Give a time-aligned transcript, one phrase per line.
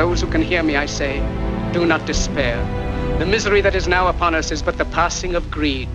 [0.00, 1.18] those who can hear me, I say,
[1.74, 2.56] do not despair.
[3.18, 5.90] The misery that is now upon us is but the passing of greed,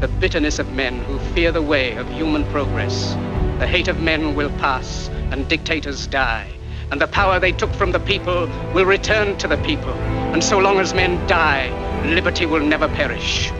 [0.00, 3.12] the bitterness of men who fear the way of human progress.
[3.58, 6.50] The hate of men will pass, and dictators die,
[6.90, 9.92] and the power they took from the people will return to the people.
[10.32, 11.68] And so long as men die,
[12.06, 13.52] liberty will never perish.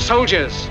[0.00, 0.70] Soldiers,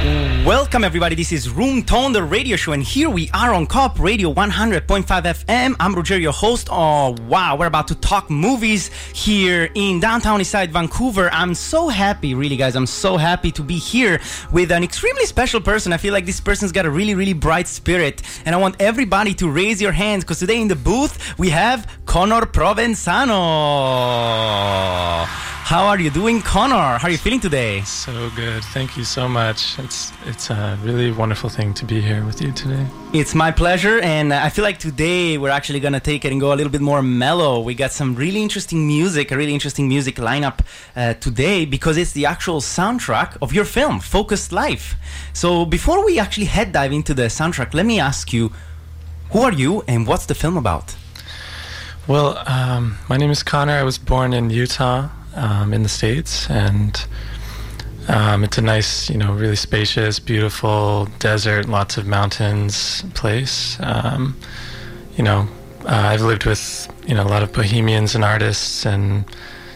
[0.00, 1.14] Welcome, everybody.
[1.14, 5.04] This is Room Tone, the radio show, and here we are on Co-op Radio 100.5
[5.04, 5.76] FM.
[5.78, 6.68] I'm Roger, your host.
[6.72, 11.28] Oh, wow, we're about to talk movies here in downtown Eastside, Vancouver.
[11.34, 12.76] I'm so happy, really, guys.
[12.76, 14.18] I'm so happy to be here
[14.50, 15.92] with an extremely special person.
[15.92, 19.34] I feel like this person's got a really, really bright spirit, and I want everybody
[19.34, 23.28] to raise your hands because today in the booth we have Conor Provenzano.
[25.70, 26.98] How are you doing, Conor?
[26.98, 27.82] How are you feeling today?
[27.82, 28.64] So good.
[28.74, 29.78] Thank you so much.
[29.78, 32.84] It's it's a really wonderful thing to be here with you today.
[33.12, 36.52] It's my pleasure, and I feel like today we're actually gonna take it and go
[36.52, 37.60] a little bit more mellow.
[37.60, 40.58] We got some really interesting music, a really interesting music lineup
[40.96, 44.96] uh, today because it's the actual soundtrack of your film, Focused Life.
[45.32, 48.50] So before we actually head dive into the soundtrack, let me ask you,
[49.30, 50.96] who are you and what's the film about?
[52.08, 53.74] Well, um, my name is Conor.
[53.74, 57.04] I was born in Utah um, in the states, and
[58.08, 63.76] um, it's a nice, you know, really spacious, beautiful desert, lots of mountains place.
[63.80, 64.36] Um,
[65.16, 65.48] you know,
[65.84, 69.24] uh, I've lived with you know a lot of bohemians and artists, and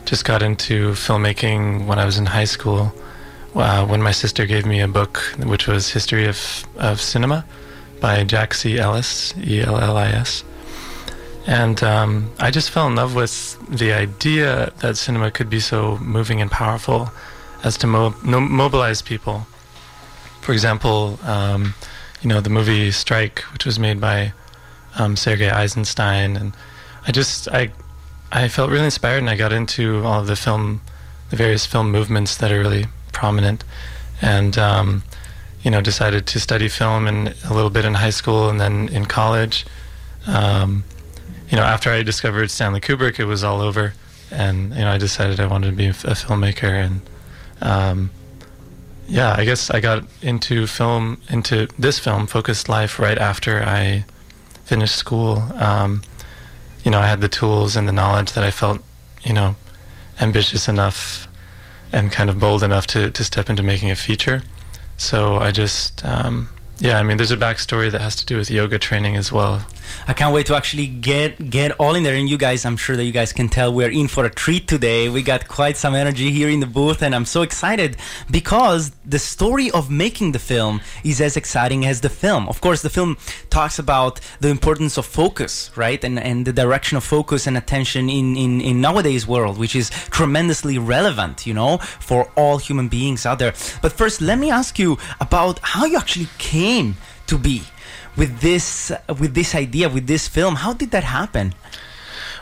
[0.05, 2.93] just got into filmmaking when I was in high school.
[3.55, 7.45] Uh, when my sister gave me a book, which was History of of Cinema
[8.01, 8.79] by Jack C.
[8.79, 10.45] Ellis, E L L I S.
[11.47, 15.99] And um, I just fell in love with the idea that cinema could be so
[15.99, 17.11] moving and powerful
[17.63, 19.47] as to mo- no- mobilize people.
[20.41, 21.75] For example, um,
[22.23, 24.33] you know, the movie Strike, which was made by
[24.99, 26.37] um, Sergei Eisenstein.
[26.37, 26.55] And
[27.07, 27.71] I just, I,
[28.33, 30.81] I felt really inspired and I got into all of the film,
[31.29, 33.65] the various film movements that are really prominent.
[34.23, 35.03] And, um,
[35.63, 38.89] you know, decided to study film and a little bit in high school and then
[38.89, 39.67] in college.
[40.27, 40.85] Um,
[41.49, 43.95] you know, after I discovered Stanley Kubrick, it was all over,
[44.31, 47.01] and you know, I decided I wanted to be a, a filmmaker, and
[47.61, 48.11] um,
[49.09, 54.05] yeah, I guess I got into film, into this film, Focused Life, right after I
[54.65, 55.39] finished school.
[55.55, 56.03] Um,
[56.85, 58.81] you know, I had the tools and the knowledge that I felt,
[59.23, 59.57] you know,
[60.21, 61.29] ambitious enough
[61.93, 64.43] and kind of bold enough to to step into making a feature.
[64.97, 66.49] So I just um,
[66.85, 69.67] yeah, I mean, there's a backstory that has to do with yoga training as well.
[70.07, 72.15] I can't wait to actually get get all in there.
[72.15, 74.69] And you guys, I'm sure that you guys can tell we're in for a treat
[74.69, 75.09] today.
[75.09, 77.97] We got quite some energy here in the booth, and I'm so excited
[78.31, 82.49] because the story of making the film is as exciting as the film.
[82.49, 83.17] Of course, the film
[83.49, 88.11] talks about the importance of focus, right, and and the direction of focus and attention
[88.11, 93.25] in in in nowadays world, which is tremendously relevant, you know, for all human beings
[93.25, 93.55] out there.
[93.81, 96.74] But first, let me ask you about how you actually came
[97.27, 97.63] to be
[98.17, 100.57] with this with this idea with this film.
[100.57, 101.55] How did that happen?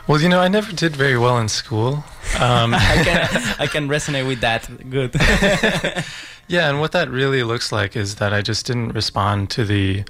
[0.07, 2.03] Well you know i never did very well in school.
[2.39, 3.19] Um, I, can,
[3.59, 4.61] I can resonate with that.
[4.89, 5.15] Good.
[6.45, 10.03] Yeah and what that really looks like is that i just didn't respond to the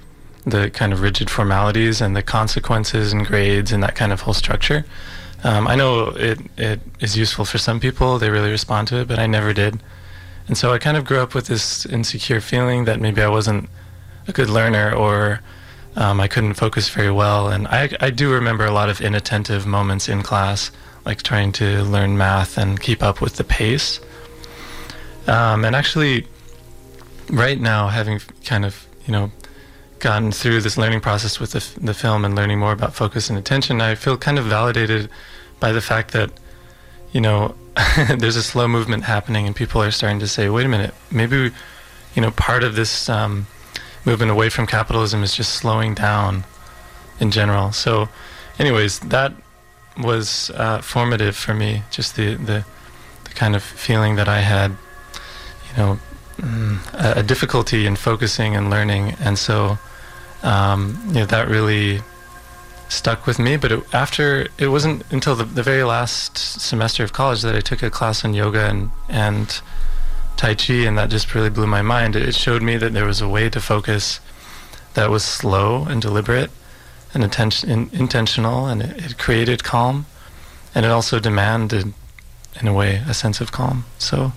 [0.44, 4.34] the kind of rigid formalities and the consequences and grades and that kind of whole
[4.34, 4.84] structure.
[5.44, 8.18] Um, i know it, it is useful for some people.
[8.18, 9.74] They really respond to it but i never did.
[10.48, 13.70] And so i kind of grew up with this insecure feeling that maybe i wasn't
[14.26, 15.40] a good learner or
[15.96, 17.48] um, I couldn't focus very well.
[17.48, 20.70] And I, I do remember a lot of inattentive moments in class,
[21.04, 24.00] like trying to learn math and keep up with the pace.
[25.26, 26.26] Um, and actually,
[27.30, 29.30] right now, having kind of, you know,
[30.00, 33.38] gotten through this learning process with the, the film and learning more about focus and
[33.38, 35.08] attention, I feel kind of validated
[35.60, 36.30] by the fact that,
[37.12, 37.54] you know,
[38.18, 41.50] there's a slow movement happening and people are starting to say, wait a minute, maybe,
[42.14, 43.46] you know, part of this um,
[44.04, 46.44] movement away from capitalism is just slowing down
[47.20, 47.72] in general.
[47.72, 48.08] So,
[48.58, 49.32] anyways, that
[49.98, 51.82] was uh, formative for me.
[51.90, 52.64] Just the, the
[53.24, 55.98] the kind of feeling that I had, you know,
[56.36, 59.78] mm, a, a difficulty in focusing and learning, and so
[60.42, 62.00] um, you know that really
[62.88, 63.56] stuck with me.
[63.56, 67.60] But it, after it wasn't until the, the very last semester of college that I
[67.60, 69.60] took a class on yoga and and
[70.36, 72.16] Tai Chi, and that just really blew my mind.
[72.16, 74.20] It showed me that there was a way to focus
[74.94, 76.50] that was slow and deliberate
[77.12, 80.06] and intention, in, intentional, and it, it created calm,
[80.74, 81.94] and it also demanded,
[82.60, 83.84] in a way, a sense of calm.
[83.98, 84.32] So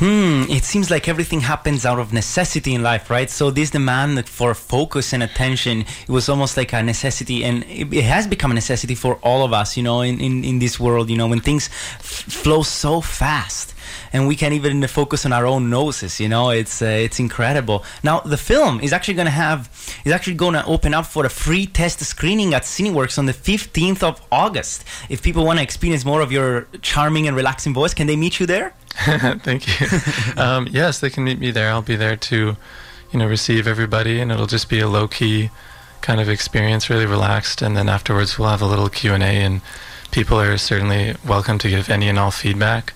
[0.00, 3.28] Hmm, it seems like everything happens out of necessity in life, right?
[3.28, 7.92] So this demand for focus and attention, it was almost like a necessity and it,
[7.92, 10.80] it has become a necessity for all of us, you know, in, in, in this
[10.80, 13.74] world, you know, when things f- flow so fast
[14.12, 17.84] and we can't even focus on our own noses, you know, it's uh, it's incredible.
[18.02, 19.68] Now, the film is actually going to have
[20.04, 23.32] is actually going to open up for a free test screening at Cineworks on the
[23.32, 24.84] 15th of August.
[25.08, 28.40] If people want to experience more of your charming and relaxing voice, can they meet
[28.40, 28.74] you there?
[28.96, 29.86] Thank you.
[30.36, 31.70] um, yes, they can meet me there.
[31.70, 32.56] I'll be there to,
[33.12, 35.50] you know, receive everybody, and it'll just be a low key
[36.00, 37.62] kind of experience, really relaxed.
[37.62, 39.60] And then afterwards, we'll have a little Q and A, and
[40.10, 42.94] people are certainly welcome to give any and all feedback.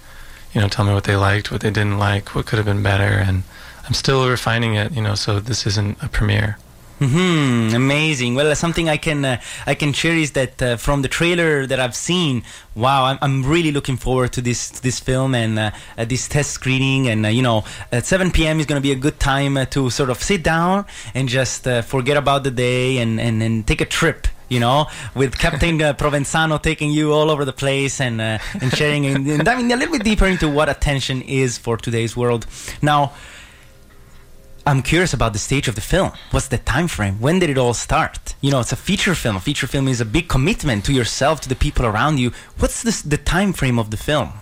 [0.55, 2.83] You know, tell me what they liked, what they didn't like, what could have been
[2.83, 3.43] better, and
[3.87, 4.93] I'm still refining it.
[4.93, 6.59] You know, so this isn't a premiere.
[7.01, 8.37] Hmm, amazing.
[8.37, 11.81] Well, something I can uh, I can share is that uh, from the trailer that
[11.81, 12.45] I've seen,
[12.77, 16.53] wow, I'm, I'm really looking forward to this this film and uh, uh this test
[16.53, 17.09] screening.
[17.09, 18.61] And uh, you know, at 7 p.m.
[18.61, 21.65] is going to be a good time uh, to sort of sit down and just
[21.65, 25.95] forget about the day and, and, and take a trip you know, with Captain uh,
[25.95, 29.77] Provenzano taking you all over the place and uh, and sharing and, and diving a
[29.77, 32.47] little bit deeper into what attention is for today's world.
[32.83, 33.13] Now,
[34.67, 36.13] I'm curious about the stage of the film.
[36.31, 37.21] What's the time frame?
[37.21, 38.35] When did it all start?
[38.41, 39.37] You know, it's a feature film.
[39.37, 42.33] A feature film is a big commitment to yourself, to the people around you.
[42.59, 44.33] What's this, the time frame of the film?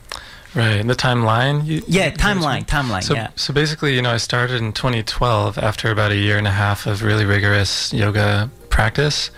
[0.55, 1.65] Right, the timeline.
[1.65, 3.03] You, yeah, timeline, timeline.
[3.03, 3.31] So, yeah.
[3.37, 6.87] so basically, you know, I started in 2012 after about a year and a half
[6.87, 9.31] of really rigorous yoga practice,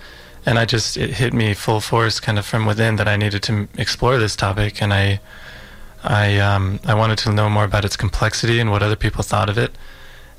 [0.46, 3.42] and I just it hit me full force, kind of from within, that I needed
[3.44, 5.20] to explore this topic, and I,
[6.02, 9.48] I, um, I wanted to know more about its complexity and what other people thought
[9.48, 9.72] of it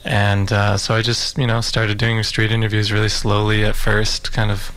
[0.06, 4.31] and uh, so I just, you know, started doing street interviews really slowly at first,
[4.31, 4.72] kind of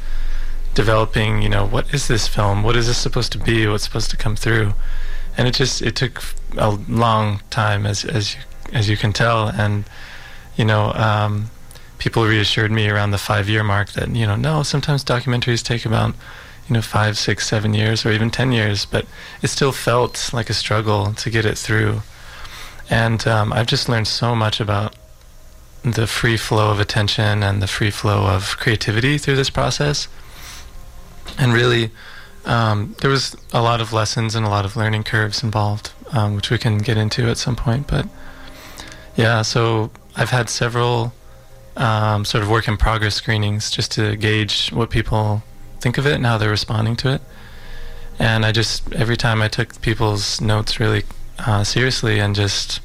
[0.75, 2.62] developing, you know, what is this film?
[2.62, 3.66] What is this supposed to be?
[3.66, 4.72] What's supposed to come through?
[5.36, 6.22] And it just it took
[6.56, 8.40] a long time, as as you,
[8.72, 9.84] as you can tell, and
[10.56, 11.50] you know, um,
[11.98, 15.84] people reassured me around the five year mark that you know, no, sometimes documentaries take
[15.84, 16.14] about
[16.68, 19.06] you know five, six, seven years, or even ten years, but
[19.42, 22.02] it still felt like a struggle to get it through.
[22.90, 24.94] And um, I've just learned so much about
[25.82, 30.08] the free flow of attention and the free flow of creativity through this process.
[31.38, 31.90] And really,
[32.44, 36.34] um, there was a lot of lessons and a lot of learning curves involved, um,
[36.34, 37.86] which we can get into at some point.
[37.86, 38.08] But
[39.16, 41.12] yeah, so I've had several
[41.78, 45.42] um, sort of work in progress screenings just to gauge what people
[45.80, 47.22] think of it and how they're responding to it.
[48.19, 51.04] And I just, every time I took people's notes really
[51.38, 52.80] uh, seriously and just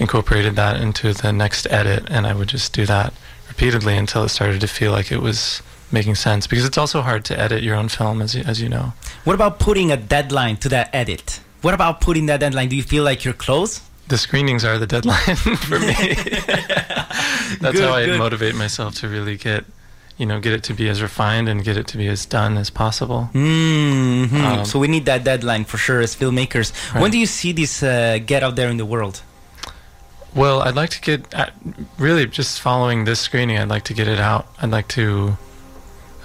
[0.00, 3.14] incorporated that into the next edit, and I would just do that
[3.48, 5.62] repeatedly until it started to feel like it was
[5.92, 6.48] making sense.
[6.48, 8.92] Because it's also hard to edit your own film, as you, as you know.
[9.24, 11.40] What about putting a deadline to that edit?
[11.62, 12.70] What about putting that deadline?
[12.70, 13.82] Do you feel like you're close?
[14.10, 15.94] The screenings are the deadline for me.
[17.60, 18.18] That's good, how I good.
[18.18, 19.64] motivate myself to really get
[20.18, 22.58] you know, get it to be as refined and get it to be as done
[22.58, 23.30] as possible.
[23.32, 24.36] Mm-hmm.
[24.36, 26.74] Um, so we need that deadline for sure as filmmakers.
[26.92, 27.00] Right.
[27.00, 29.22] When do you see this uh, get out there in the world?
[30.34, 31.54] Well, I'd like to get at,
[31.98, 33.56] really just following this screening.
[33.56, 34.46] I'd like to get it out.
[34.60, 35.38] I'd like to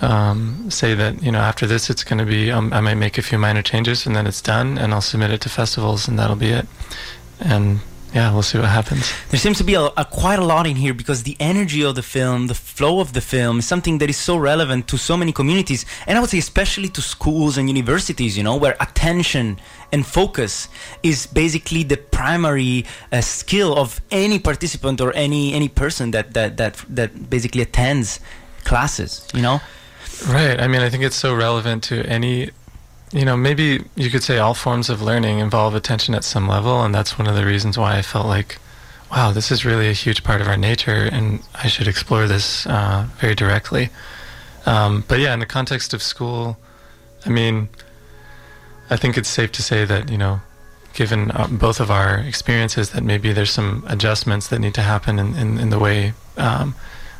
[0.01, 2.51] um, say that you know after this, it's going to be.
[2.51, 5.31] Um, I might make a few minor changes, and then it's done, and I'll submit
[5.31, 6.67] it to festivals, and that'll be it.
[7.39, 7.79] And
[8.15, 9.11] yeah, we'll see what happens.
[9.29, 11.95] There seems to be a, a, quite a lot in here because the energy of
[11.95, 15.17] the film, the flow of the film, is something that is so relevant to so
[15.17, 18.37] many communities, and I would say especially to schools and universities.
[18.37, 19.59] You know, where attention
[19.91, 20.69] and focus
[21.03, 26.55] is basically the primary uh, skill of any participant or any any person that that
[26.55, 28.21] that that basically attends
[28.63, 29.27] classes.
[29.33, 29.59] You know.
[30.29, 30.57] Right.
[30.57, 32.51] I mean, I think it's so relevant to any
[33.15, 36.83] you know, maybe you could say all forms of learning involve attention at some level,
[36.83, 38.57] and that's one of the reasons why I felt like,
[39.09, 42.67] wow, this is really a huge part of our nature, and I should explore this
[42.67, 43.89] uh, very directly.
[44.65, 46.57] Um, but yeah, in the context of school,
[47.25, 47.69] I mean,
[48.89, 50.41] I think it's safe to say that, you know,
[50.93, 55.19] given uh, both of our experiences, that maybe there's some adjustments that need to happen
[55.19, 56.75] in, in, in the way um,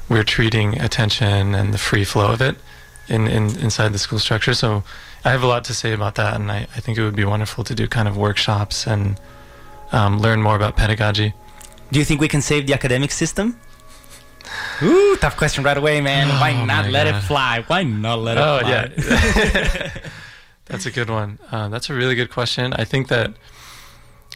[0.09, 2.57] we're treating attention and the free flow of it
[3.07, 4.53] in, in inside the school structure.
[4.53, 4.83] So
[5.25, 7.25] I have a lot to say about that, and I, I think it would be
[7.25, 9.19] wonderful to do kind of workshops and
[9.91, 11.33] um, learn more about pedagogy.
[11.91, 13.59] Do you think we can save the academic system?
[14.81, 16.27] Ooh, tough question right away, man.
[16.29, 17.15] Oh, Why not let God.
[17.15, 17.63] it fly?
[17.67, 19.11] Why not let oh, it fly?
[19.13, 20.01] yeah.
[20.65, 21.39] that's a good one.
[21.51, 22.73] Uh, that's a really good question.
[22.73, 23.33] I think that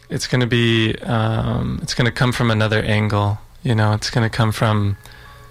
[0.08, 3.38] it's going to be um, it's going to come from another angle.
[3.62, 4.96] You know, it's going to come from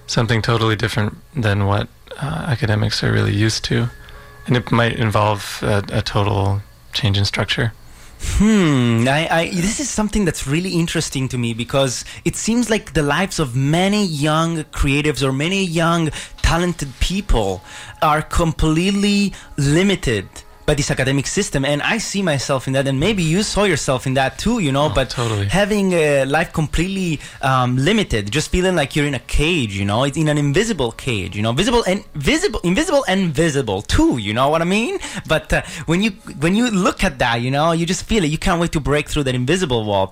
[0.08, 3.89] something totally different than what uh, academics are really used to,
[4.50, 7.72] and it might involve a, a total change in structure.
[8.22, 9.06] Hmm.
[9.08, 13.03] I, I, this is something that's really interesting to me because it seems like the
[13.03, 16.10] lives of many young creatives or many young
[16.41, 17.62] talented people
[18.01, 20.27] are completely limited
[20.69, 24.01] by this academic system and i see myself in that and maybe you saw yourself
[24.09, 25.47] in that too you know Oh, but totally.
[25.61, 27.11] having a life completely
[27.49, 30.91] um, limited just feeling like you're in a cage you know it's in an invisible
[31.07, 34.99] cage you know visible and visible invisible and visible too you know what i mean
[35.33, 36.11] but uh, when you
[36.43, 38.79] when you look at that you know you just feel it you can't wait to
[38.91, 40.05] break through that invisible wall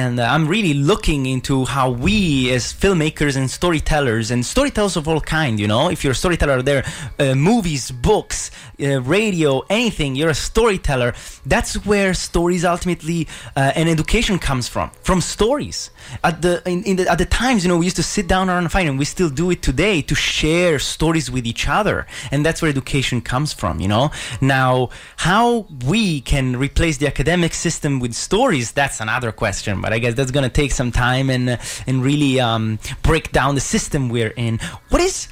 [0.00, 5.06] and uh, i'm really looking into how we as filmmakers and storytellers and storytellers of
[5.10, 6.82] all kind you know if you're a storyteller there
[7.18, 8.50] uh, movies books
[8.80, 11.14] uh, radio anything you're a storyteller.
[11.46, 15.90] That's where stories ultimately uh, and education comes from from stories.
[16.24, 18.48] At the in, in the at the times you know we used to sit down
[18.48, 22.06] around a fire and we still do it today to share stories with each other.
[22.30, 24.10] And that's where education comes from you know?
[24.40, 29.80] Now how we can replace the academic system with stories that's another question.
[29.80, 33.60] But i guess that's to take some time and and really um, break down the
[33.60, 34.58] system we're in.
[34.90, 35.28] What is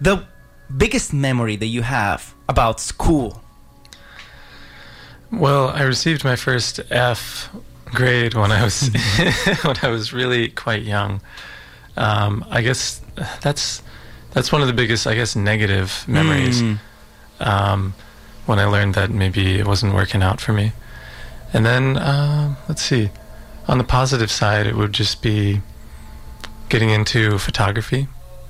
[0.00, 0.24] the
[0.76, 3.42] biggest memory that you have about school
[5.30, 7.50] Well, I received my first F
[7.86, 8.90] grade when I was
[9.62, 11.20] when I was really quite young.
[11.96, 13.00] Um, I guess
[13.40, 13.82] that's
[14.32, 16.62] that's one of the biggest, I guess, negative memories.
[16.62, 16.78] Mm.
[17.40, 17.94] Um,
[18.46, 20.72] when I learned that maybe it wasn't working out for me,
[21.52, 23.10] and then uh, let's see,
[23.66, 25.60] on the positive side, it would just be
[26.68, 28.08] getting into photography.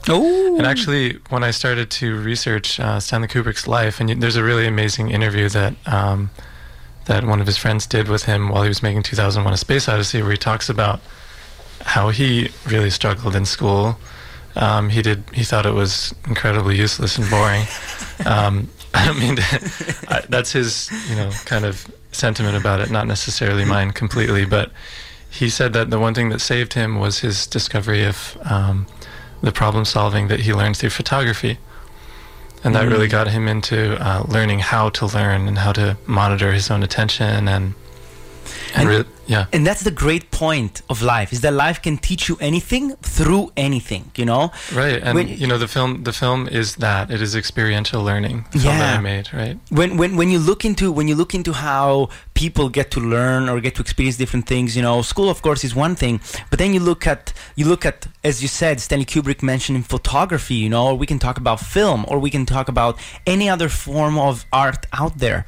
[0.08, 4.44] oh And actually, when I started to research uh, Stanley Kubrick's life, and there's a
[4.44, 6.30] really amazing interview that um,
[7.08, 9.88] that one of his friends did with him while he was making 2001: A Space
[9.88, 11.00] Odyssey, where he talks about
[11.82, 13.98] how he really struggled in school.
[14.56, 15.24] Um, he did.
[15.32, 17.66] He thought it was incredibly useless and boring.
[18.26, 19.42] um, I don't mean to.
[20.08, 24.44] I, that's his, you know, kind of sentiment about it, not necessarily mine completely.
[24.44, 24.70] But
[25.30, 28.86] he said that the one thing that saved him was his discovery of um,
[29.42, 31.58] the problem solving that he learned through photography.
[32.64, 33.10] And that really Mm.
[33.10, 37.48] got him into uh, learning how to learn and how to monitor his own attention
[37.48, 37.74] and,
[38.74, 39.46] and, And- yeah.
[39.52, 43.52] and that's the great point of life is that life can teach you anything through
[43.56, 46.04] anything you know Right, and When- you know the film.
[46.04, 48.44] The film is that it is experiential learning.
[48.52, 48.98] The film that Yeah.
[48.98, 49.56] I made, right?
[49.78, 53.48] when when when you look into when you look into how people get to learn
[53.50, 56.14] or get to experience different things you know school of course is one thing
[56.50, 57.22] but then you look at
[57.58, 61.06] you look at as you said stanley kubrick mentioned in photography you know or we
[61.12, 62.94] can talk about film or we can talk about
[63.34, 65.40] any other form of art out there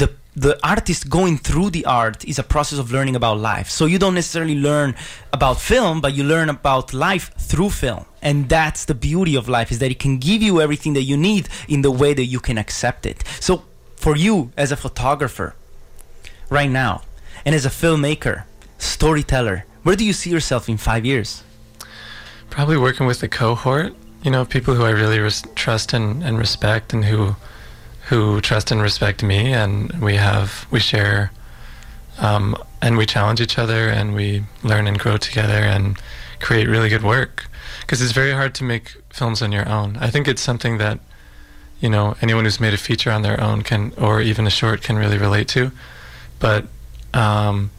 [0.00, 0.08] the
[0.38, 3.68] the artist going through the art is a process of learning about life.
[3.68, 4.94] So you don't necessarily learn
[5.32, 8.04] about film, but you learn about life through film.
[8.22, 11.16] And that's the beauty of life is that it can give you everything that you
[11.16, 13.24] need in the way that you can accept it.
[13.40, 13.64] So
[13.96, 15.56] for you as a photographer
[16.50, 17.02] right now
[17.44, 18.44] and as a filmmaker,
[18.78, 21.42] storyteller, where do you see yourself in 5 years?
[22.48, 23.94] Probably working with a cohort.
[24.22, 27.36] You know, people who I really res- trust and, and respect, and who
[28.08, 31.30] who trust and respect me, and we have we share,
[32.18, 35.98] um, and we challenge each other, and we learn and grow together, and
[36.40, 37.46] create really good work.
[37.80, 39.96] Because it's very hard to make films on your own.
[39.98, 41.00] I think it's something that
[41.80, 44.82] you know anyone who's made a feature on their own can, or even a short,
[44.82, 45.70] can really relate to.
[46.38, 46.66] But
[47.12, 47.70] um,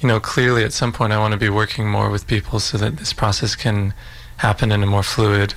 [0.00, 2.78] you know, clearly at some point I want to be working more with people so
[2.78, 3.92] that this process can
[4.38, 5.52] happen in a more fluid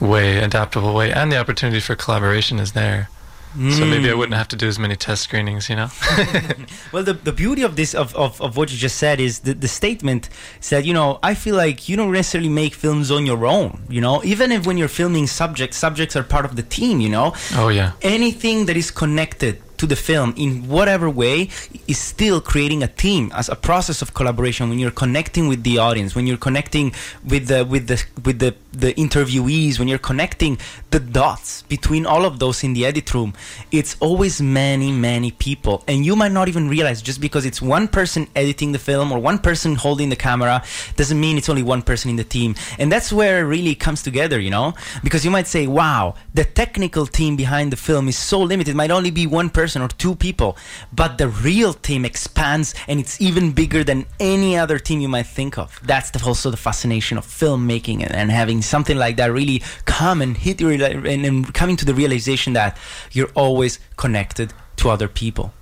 [0.00, 3.08] way, adaptable way, and the opportunity for collaboration is there.
[3.54, 4.18] So maybe I Mm.
[4.18, 5.88] wouldn't have to do as many test screenings, you know?
[6.92, 9.54] Well, the, the beauty of this of, of, of what you just said is the,
[9.54, 10.28] the statement
[10.60, 13.82] said, you know, I feel like you don't necessarily make films on your own.
[13.88, 17.00] You know, even if when you're filming subjects, subjects are part of the team.
[17.00, 17.92] You know, oh yeah.
[18.02, 21.48] anything that is connected to the film in whatever way
[21.88, 25.78] is still creating a team as a process of collaboration when you're connecting with the
[25.78, 26.92] audience when you're connecting
[27.24, 30.58] with the with the with the the interviewees when you're connecting
[30.90, 33.32] the dots between all of those in the edit room
[33.70, 35.84] it's always many many people.
[35.86, 39.18] And you might not even realize just because it's one person editing the film or
[39.18, 40.62] one person holding the camera
[40.96, 42.54] doesn't mean it's only one person in the team.
[42.78, 44.74] And that's where it really comes together you know?
[45.04, 48.72] Because you might say wow the technical team behind the film is so limited.
[48.72, 50.56] It might only be one person or two people
[50.92, 55.26] but the real team expands and it's even bigger than any other team you might
[55.26, 55.78] think of.
[55.84, 60.22] That's the, also the fascination of filmmaking and, and having something like that really come
[60.22, 62.76] and hit your and, and coming to the realization that
[63.12, 65.52] you're always connected to other people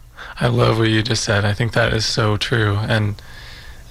[0.41, 1.45] I love what you just said.
[1.45, 3.21] I think that is so true, and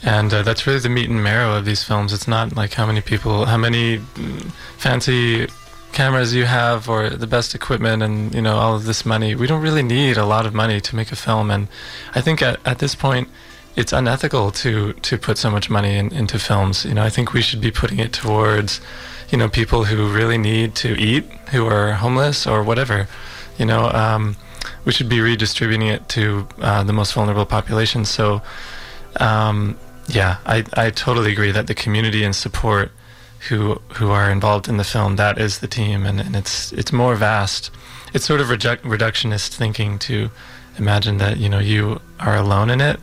[0.03, 2.13] and uh, that's really the meat and marrow of these films.
[2.13, 5.47] It's not like how many people, how many mm, fancy
[5.93, 9.35] cameras you have, or the best equipment, and you know all of this money.
[9.35, 11.67] We don't really need a lot of money to make a film, and
[12.15, 13.29] I think at, at this point,
[13.75, 16.85] it's unethical to to put so much money in, into films.
[16.85, 18.81] You know, I think we should be putting it towards,
[19.29, 23.07] you know, people who really need to eat, who are homeless or whatever.
[23.57, 23.89] You know.
[23.89, 24.37] Um,
[24.87, 28.05] we should be redistributing it to uh, the most vulnerable population.
[28.05, 28.41] So,
[29.19, 32.91] um, yeah, I, I totally agree that the community and support
[33.49, 36.93] who who are involved in the film that is the team, and, and it's it's
[36.93, 37.69] more vast.
[38.13, 40.31] It's sort of redu- reductionist thinking to
[40.77, 42.99] imagine that you know you are alone in it,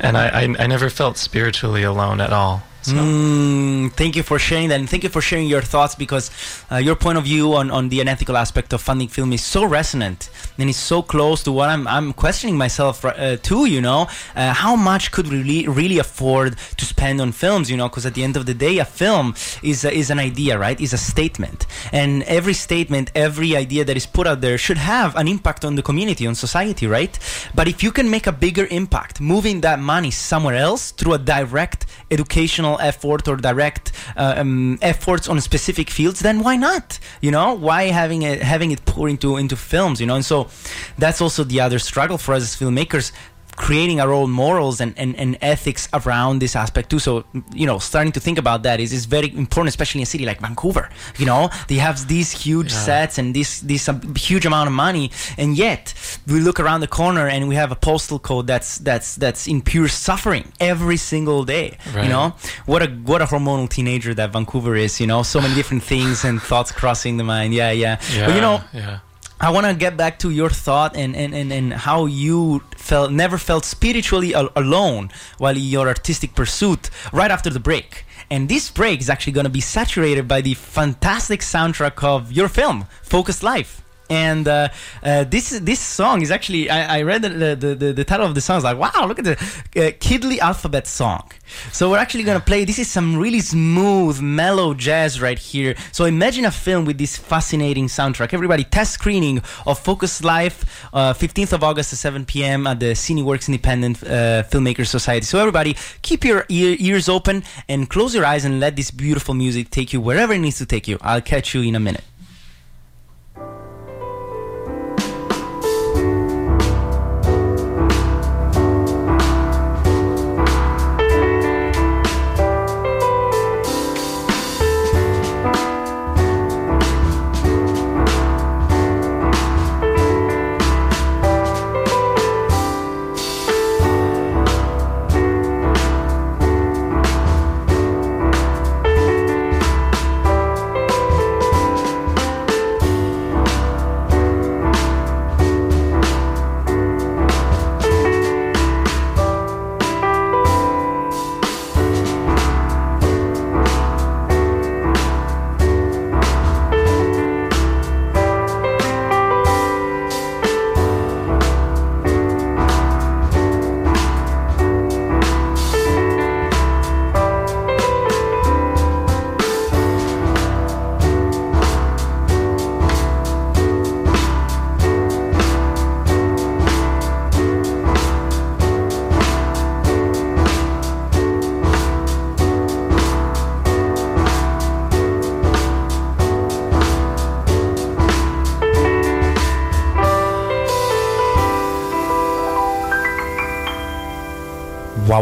[0.00, 2.62] and I, I, I never felt spiritually alone at all.
[2.88, 2.96] So.
[2.96, 6.30] Mm, thank you for sharing that, and thank you for sharing your thoughts because
[6.72, 9.62] uh, your point of view on, on the unethical aspect of funding film is so
[9.64, 13.66] resonant and it's so close to what I'm, I'm questioning myself uh, too.
[13.66, 17.70] You know, uh, how much could we really really afford to spend on films?
[17.70, 20.58] You know, because at the end of the day, a film is is an idea,
[20.58, 20.80] right?
[20.80, 25.14] Is a statement, and every statement, every idea that is put out there should have
[25.16, 27.18] an impact on the community, on society, right?
[27.54, 31.18] But if you can make a bigger impact, moving that money somewhere else through a
[31.18, 36.98] direct educational effort or direct uh, um, efforts on specific fields, then why not?
[37.20, 40.00] You know, why having it having it pour into into films?
[40.00, 40.48] You know, and so
[40.96, 43.12] that's also the other struggle for us as filmmakers
[43.58, 46.98] creating our own morals and, and, and ethics around this aspect too.
[46.98, 50.06] So, you know, starting to think about that is, is very important, especially in a
[50.06, 50.88] city like Vancouver.
[51.18, 52.78] You know, they have these huge yeah.
[52.78, 55.92] sets and this this um, huge amount of money, and yet
[56.26, 59.60] we look around the corner and we have a postal code that's that's that's in
[59.60, 61.76] pure suffering every single day.
[61.94, 62.04] Right.
[62.04, 62.34] You know,
[62.66, 65.00] what a what a hormonal teenager that Vancouver is.
[65.00, 67.54] You know, so many different things and thoughts crossing the mind.
[67.54, 68.00] Yeah, yeah.
[68.12, 69.00] yeah but you know, yeah
[69.40, 73.12] I want to get back to your thought and, and, and, and how you felt
[73.12, 78.04] never felt spiritually al- alone while in your artistic pursuit right after the break.
[78.30, 82.48] And this break is actually going to be saturated by the fantastic soundtrack of your
[82.48, 84.68] film, Focused Life and uh,
[85.02, 88.34] uh, this this song is actually I, I read the, the, the, the, title of
[88.34, 88.54] the song.
[88.54, 91.30] I was like, wow, look at the uh, Kidley Alphabet song.
[91.72, 92.64] So we're actually gonna play.
[92.64, 95.74] This is some really smooth, mellow jazz right here.
[95.92, 98.32] So imagine a film with this fascinating soundtrack.
[98.32, 102.66] Everybody, test screening of Focus Life, 15th uh, of August at 7 p.m.
[102.66, 105.24] at the Cineworks Independent uh, Filmmakers Society.
[105.24, 109.34] So everybody, keep your ear, ears open and close your eyes and let this beautiful
[109.34, 110.98] music take you wherever it needs to take you.
[111.00, 112.04] I'll catch you in a minute.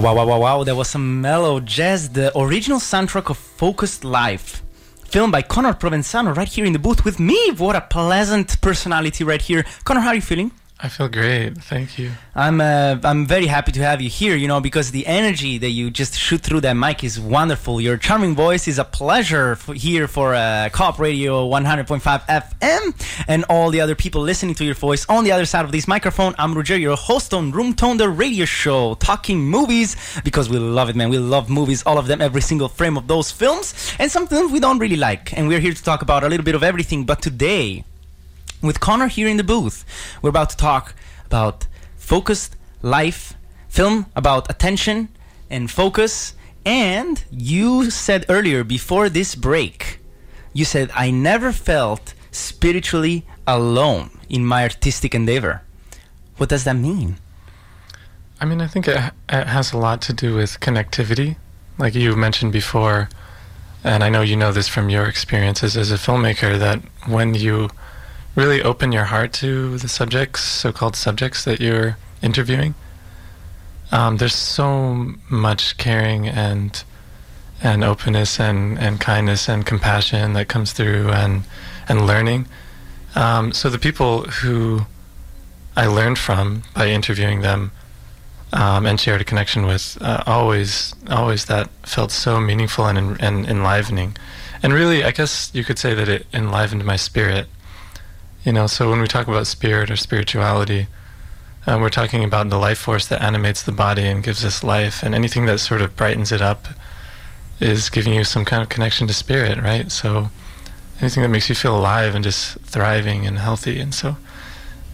[0.07, 0.63] Wow, wow, wow, wow.
[0.63, 4.63] That was some mellow jazz, the original soundtrack of Focused Life.
[5.05, 7.51] Filmed by Conor Provenzano right here in the booth with me.
[7.57, 9.67] What a pleasant personality right here.
[9.83, 10.53] Conor, how are you feeling?
[10.79, 11.57] I feel great.
[11.57, 12.11] Thank you.
[12.35, 14.37] I'm uh, I'm very happy to have you here.
[14.37, 17.81] You know, because the energy that you just shoot through that mic is wonderful.
[17.81, 23.47] Your charming voice is a pleasure for here for uh, Co-op Radio 100.5 FM and
[23.49, 26.35] all the other people listening to your voice on the other side of this microphone.
[26.39, 30.91] I'm Roger, your host on Room Tone, the radio show, talking movies because we love
[30.91, 31.09] it, man.
[31.09, 34.53] We love movies, all of them, every single frame of those films, and some films
[34.53, 35.33] we don't really like.
[35.39, 37.07] And we're here to talk about a little bit of everything.
[37.07, 37.85] But today
[38.63, 39.85] with Conor here in the booth,
[40.23, 40.95] we're about to talk
[41.27, 41.67] about
[41.97, 43.35] focused life,
[43.69, 45.09] film about attention
[45.51, 46.35] and focus.
[46.65, 50.01] And you said earlier, before this break,
[50.53, 55.63] you said, I never felt spiritually alone in my artistic endeavor.
[56.37, 57.17] What does that mean?
[58.41, 58.97] I mean, I think it,
[59.29, 61.37] it has a lot to do with connectivity,
[61.79, 63.09] like you mentioned before,
[63.83, 67.71] and I know you know this from your experiences as a filmmaker that when you
[68.37, 72.75] really open your heart to the subjects, so-called subjects that you're interviewing,
[73.93, 76.83] um, there's so much caring and
[77.63, 81.45] and openness and, and kindness and compassion that comes through and
[81.89, 82.47] and learning.
[83.15, 84.83] Um, so the people who
[85.77, 87.73] I learned from by interviewing them
[88.53, 93.47] um, and shared a connection with, uh, always always that felt so meaningful and, and
[93.47, 94.17] enlivening.
[94.63, 97.47] And really, I guess you could say that it enlivened my spirit.
[98.47, 100.87] You know, so when we talk about spirit or spirituality,
[101.67, 105.03] um, we're talking about the life force that animates the body and gives us life,
[105.03, 106.69] and anything that sort of brightens it up
[107.59, 109.91] is giving you some kind of connection to spirit, right?
[109.91, 110.31] So
[111.01, 114.17] anything that makes you feel alive and just thriving and healthy, and so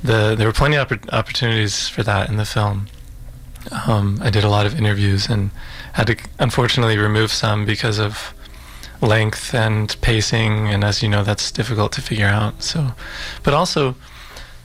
[0.02, 2.86] the there were plenty of oppor- opportunities for that in the film.
[3.86, 5.50] Um, I did a lot of interviews and
[5.92, 8.32] had to unfortunately remove some because of
[9.02, 12.62] length and pacing, and as you know, that's difficult to figure out.
[12.62, 12.92] So,
[13.42, 13.94] but also,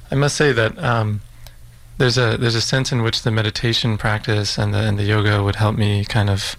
[0.09, 0.77] I must say that.
[0.81, 1.21] Um,
[1.97, 5.43] there's a there's a sense in which the meditation practice and the and the yoga
[5.43, 6.55] would help me kind of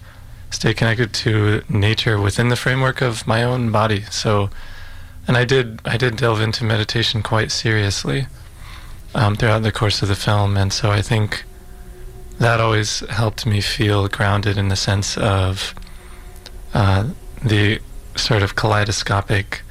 [0.51, 4.01] stay connected to nature within the framework of my own body.
[4.11, 4.49] So,
[5.27, 8.27] and I did I did delve into meditation quite seriously
[9.15, 11.45] um, throughout the course of the film, and so I think
[12.39, 15.73] that always helped me feel grounded in the sense of
[16.73, 17.09] uh,
[17.43, 17.79] the
[18.15, 19.61] sort of kaleidoscopic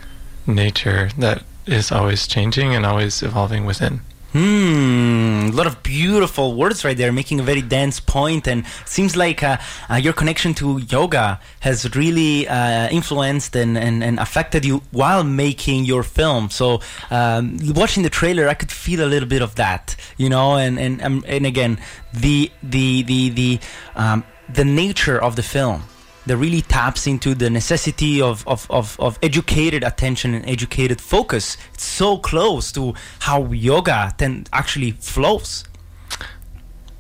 [0.47, 4.01] nature that is always changing and always evolving within.
[4.33, 9.17] Hmm, a lot of beautiful words right there, making a very dense point, and seems
[9.17, 9.57] like uh,
[9.89, 15.25] uh, your connection to yoga has really uh, influenced and, and, and affected you while
[15.25, 16.51] making your film.
[16.51, 20.57] So, um, watching the trailer, I could feel a little bit of that, you know,
[20.57, 21.79] and and um, and again,
[22.13, 23.61] the the the the
[23.97, 25.85] um, the nature of the film
[26.29, 31.57] that really taps into the necessity of, of, of, of, educated attention and educated focus.
[31.75, 35.65] It's so close to how yoga then actually flows.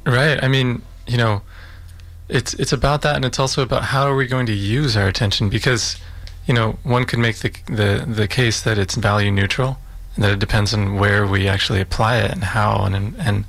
[0.04, 0.42] Right.
[0.42, 1.42] I mean, you know,
[2.28, 5.08] it's it's about that, and it's also about how are we going to use our
[5.08, 5.96] attention because,
[6.46, 9.78] you know, one could make the the the case that it's value neutral,
[10.14, 13.44] and that it depends on where we actually apply it and how and and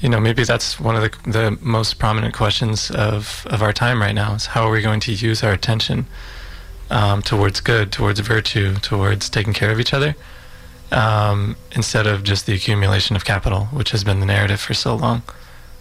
[0.00, 4.00] you know, maybe that's one of the, the most prominent questions of, of our time
[4.00, 6.06] right now is how are we going to use our attention
[6.90, 10.14] um, towards good, towards virtue, towards taking care of each other,
[10.92, 14.94] um, instead of just the accumulation of capital, which has been the narrative for so
[14.94, 15.22] long.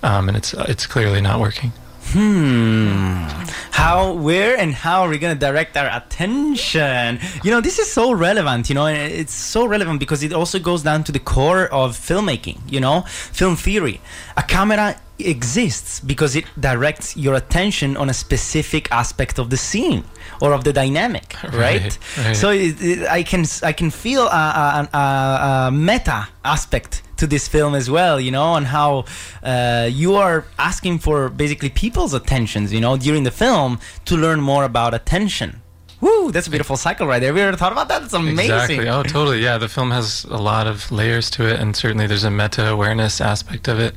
[0.03, 1.71] Um, and it's, it's clearly not working.
[2.11, 3.27] Hmm.
[3.71, 7.19] How, where, and how are we going to direct our attention?
[7.43, 10.57] You know, this is so relevant, you know, and it's so relevant because it also
[10.57, 14.01] goes down to the core of filmmaking, you know, film theory.
[14.35, 20.03] A camera exists because it directs your attention on a specific aspect of the scene
[20.41, 21.53] or of the dynamic, right?
[21.53, 22.35] Right, right.
[22.35, 27.27] So it, it, I can I can feel a, a, a, a meta aspect to
[27.27, 29.05] this film as well, you know, and how
[29.43, 34.39] uh, you are asking for basically people's attentions, you know, during the film to learn
[34.41, 35.61] more about attention.
[35.99, 37.29] Woo, that's a beautiful cycle right there.
[37.29, 38.03] Have you ever thought about that?
[38.03, 38.39] It's amazing.
[38.39, 38.87] Exactly.
[38.87, 39.43] Oh, totally.
[39.43, 42.69] Yeah, the film has a lot of layers to it, and certainly there's a meta
[42.69, 43.95] awareness aspect of it.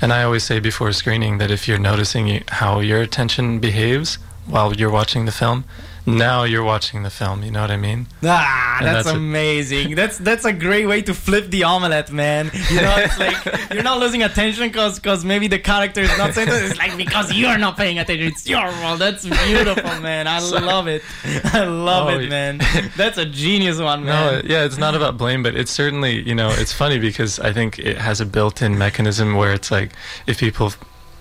[0.00, 4.72] And I always say before screening that if you're noticing how your attention behaves while
[4.74, 5.64] you're watching the film,
[6.06, 7.42] now you're watching the film.
[7.42, 8.06] You know what I mean?
[8.24, 9.94] Ah, that's, that's amazing.
[9.94, 12.50] that's that's a great way to flip the omelette, man.
[12.70, 16.34] You know, it's like you're not losing attention because because maybe the character is not
[16.34, 16.62] saying that.
[16.64, 18.26] It's like because you're not paying attention.
[18.28, 18.98] It's your world.
[19.00, 20.26] That's beautiful, man.
[20.26, 21.02] I love it.
[21.44, 22.58] I love Oh, it, man.
[22.96, 24.34] That's a genius one, No, man.
[24.40, 27.52] it- yeah, it's not about blame, but it's certainly, you know, it's funny because I
[27.52, 29.92] think it has a built-in mechanism where it's like
[30.26, 30.72] if people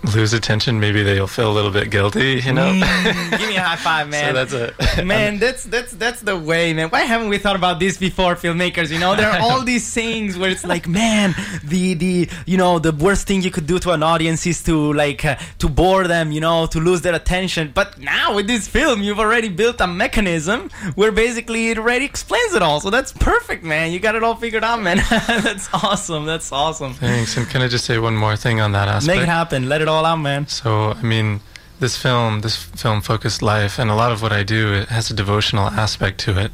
[0.04, 2.72] lose attention, maybe they'll feel a little bit guilty, you know.
[2.72, 4.34] Mm, give me a high five, man.
[4.34, 6.90] so that's a man that's that's that's the way man.
[6.90, 8.92] Why haven't we thought about this before filmmakers?
[8.92, 12.80] You know there are all these sayings where it's like man the the you know
[12.80, 16.08] the worst thing you could do to an audience is to like uh, to bore
[16.08, 17.72] them you know to lose their attention.
[17.74, 22.54] But now with this film you've already built a mechanism where basically it already explains
[22.54, 22.80] it all.
[22.80, 23.92] So that's perfect man.
[23.92, 24.98] You got it all figured out man.
[25.28, 26.26] That's awesome.
[26.26, 26.94] That's awesome.
[26.94, 27.38] Thanks.
[27.38, 29.18] And can I just say one more thing on that aspect?
[29.18, 29.70] make it happen.
[29.70, 31.42] Let it all out man So, I mean,
[31.80, 35.10] this film, this film focused life, and a lot of what I do, it has
[35.12, 36.52] a devotional aspect to it.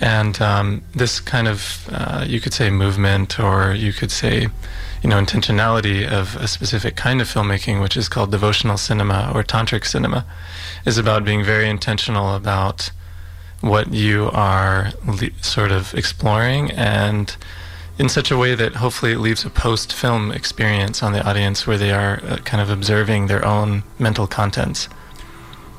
[0.00, 4.48] And um, this kind of, uh, you could say, movement, or you could say,
[5.02, 9.42] you know, intentionality of a specific kind of filmmaking, which is called devotional cinema or
[9.42, 10.24] tantric cinema,
[10.86, 12.90] is about being very intentional about
[13.60, 17.36] what you are le- sort of exploring and
[17.98, 21.66] in such a way that hopefully it leaves a post film experience on the audience
[21.66, 24.88] where they are uh, kind of observing their own mental contents.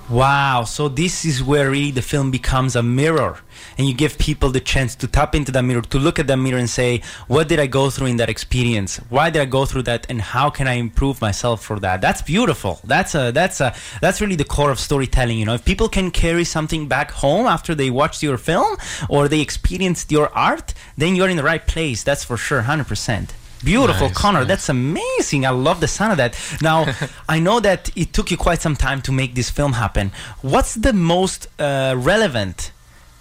[0.10, 3.40] Wow, so this is where really the film becomes a mirror
[3.78, 6.38] and you give people the chance to tap into that mirror, to look at that
[6.38, 8.98] mirror and say, what did I go through in that experience?
[9.10, 12.02] Why did I go through that and how can I improve myself for that?
[12.02, 12.80] That's beautiful.
[12.84, 15.54] That's a that's a that's really the core of storytelling, you know.
[15.56, 18.78] If people can carry something back home after they watched your film
[19.10, 22.04] or they experienced your art, then you're in the right place.
[22.04, 23.30] That's for sure, 100%.
[23.64, 24.40] Beautiful, Nice, Conor.
[24.40, 24.48] nice.
[24.50, 25.46] That's amazing.
[25.46, 26.38] I love the sound of that.
[26.62, 26.94] Now,
[27.30, 30.12] I know that it took you quite some time to make this film happen.
[30.42, 32.73] What's the most uh, relevant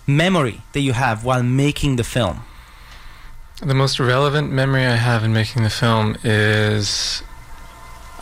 [0.07, 2.41] memory that you have while making the film?
[3.61, 7.23] The most relevant memory I have in making the film is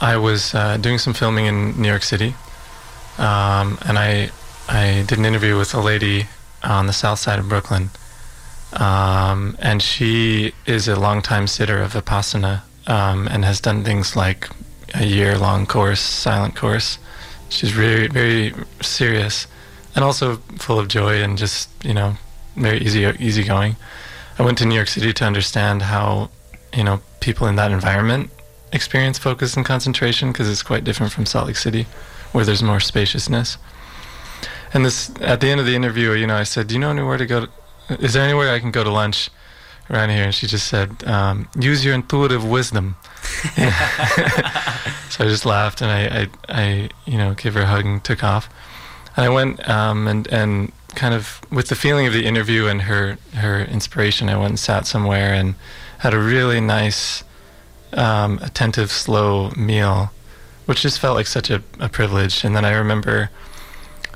[0.00, 2.34] I was uh, doing some filming in New York City,
[3.18, 4.30] um, and I
[4.68, 6.26] I did an interview with a lady
[6.62, 7.90] on the south side of Brooklyn,
[8.74, 14.48] um, and she is a longtime sitter of Vipassana um, and has done things like
[14.94, 16.98] a year-long course, silent course.
[17.48, 19.46] She's very very serious,
[19.94, 22.16] and also full of joy and just you know
[22.56, 23.76] very easy easygoing.
[24.38, 26.30] I went to New York City to understand how,
[26.74, 28.30] you know, people in that environment
[28.72, 31.86] experience focus and concentration because it's quite different from Salt Lake City,
[32.32, 33.58] where there's more spaciousness.
[34.72, 36.90] And this, at the end of the interview, you know, I said, "Do you know
[36.90, 37.46] anywhere to go?
[37.46, 37.50] To,
[38.00, 39.28] is there anywhere I can go to lunch
[39.90, 42.96] around here?" And she just said, um, "Use your intuitive wisdom."
[45.10, 48.02] so I just laughed and I, I, I, you know, gave her a hug and
[48.02, 48.48] took off.
[49.16, 52.82] And I went um, and and kind of with the feeling of the interview and
[52.82, 55.54] her her inspiration, I went and sat somewhere and
[55.98, 57.24] had a really nice,
[57.92, 60.12] um, attentive, slow meal,
[60.66, 62.44] which just felt like such a, a privilege.
[62.44, 63.30] And then I remember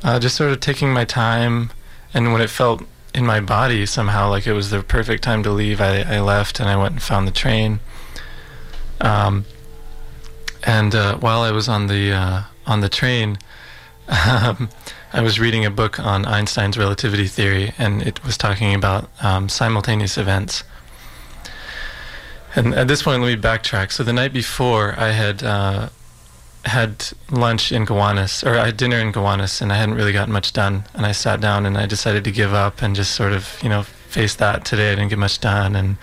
[0.02, 1.70] uh, just sort of taking my time,
[2.12, 2.82] and when it felt
[3.14, 6.58] in my body somehow like it was the perfect time to leave, I, I left
[6.58, 7.80] and I went and found the train.
[9.00, 9.44] Um,
[10.64, 13.38] and uh, while I was on the uh, on the train,
[14.08, 14.68] um,
[15.12, 19.48] I was reading a book on Einstein's relativity theory, and it was talking about um,
[19.48, 20.64] simultaneous events.
[22.54, 23.92] And at this point, let me backtrack.
[23.92, 25.88] So the night before, I had uh,
[26.64, 30.32] had lunch in Gowanus, or I had dinner in Gowanus, and I hadn't really gotten
[30.32, 30.84] much done.
[30.94, 33.68] And I sat down and I decided to give up and just sort of, you
[33.68, 34.92] know, face that today.
[34.92, 35.96] I didn't get much done, and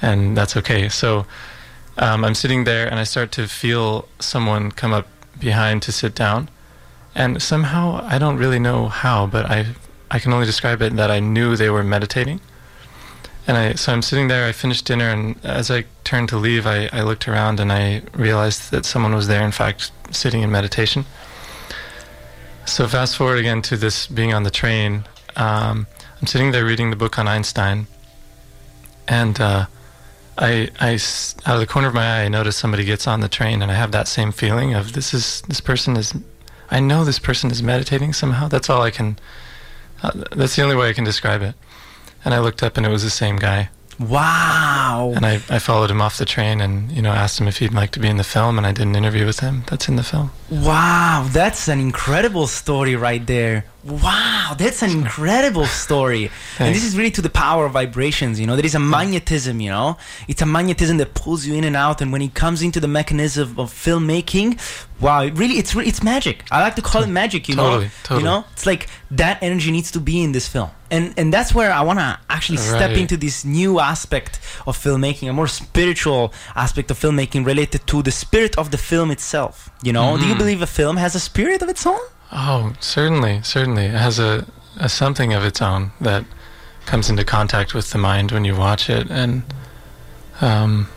[0.00, 0.88] and that's okay.
[0.88, 1.26] So
[1.98, 5.08] um, I'm sitting there, and I start to feel someone come up
[5.40, 6.48] behind to sit down
[7.14, 9.66] and somehow I don't really know how, but I
[10.10, 12.40] I can only describe it that I knew they were meditating.
[13.46, 14.46] And I so I'm sitting there.
[14.46, 18.02] I finished dinner, and as I turned to leave, I, I looked around and I
[18.14, 19.44] realized that someone was there.
[19.44, 21.04] In fact, sitting in meditation.
[22.66, 25.04] So fast forward again to this being on the train.
[25.36, 25.86] Um,
[26.20, 27.86] I'm sitting there reading the book on Einstein,
[29.06, 29.66] and uh,
[30.38, 33.28] I, I out of the corner of my eye, I notice somebody gets on the
[33.28, 36.14] train, and I have that same feeling of this is this person is
[36.74, 38.48] I know this person is meditating somehow.
[38.48, 39.16] That's all I can.
[40.02, 41.54] Uh, that's the only way I can describe it.
[42.24, 43.68] And I looked up, and it was the same guy.
[43.98, 45.12] Wow.
[45.14, 47.72] And I, I followed him off the train, and you know asked him if he'd
[47.72, 49.64] like to be in the film, and I did an interview with him.
[49.68, 50.30] That's in the film.
[50.50, 53.64] Wow, that's an incredible story right there.
[53.84, 56.30] Wow, that's an incredible story.
[56.58, 58.56] And this is really to the power of vibrations, you know.
[58.56, 59.98] There is a magnetism, you know.
[60.28, 62.88] It's a magnetism that pulls you in and out and when it comes into the
[62.88, 64.58] mechanism of filmmaking,
[65.00, 66.44] wow, it really it's it's magic.
[66.50, 67.70] I like to call it magic, you know.
[67.70, 68.20] Totally, totally.
[68.20, 68.44] You know?
[68.52, 70.70] It's like that energy needs to be in this film.
[70.94, 73.02] And and that's where I want to actually step Right.
[73.02, 74.32] into this new aspect
[74.68, 76.22] of filmmaking, a more spiritual
[76.54, 79.54] aspect of filmmaking related to the spirit of the film itself.
[79.86, 80.42] You know, do you Mhm.
[80.42, 82.00] believe a film has a spirit of its own?
[82.32, 83.84] Oh, certainly, certainly.
[83.94, 84.30] It has a,
[84.86, 86.22] a something of its own that
[86.90, 89.42] comes into contact with the mind when you watch it, and
[90.40, 90.88] um,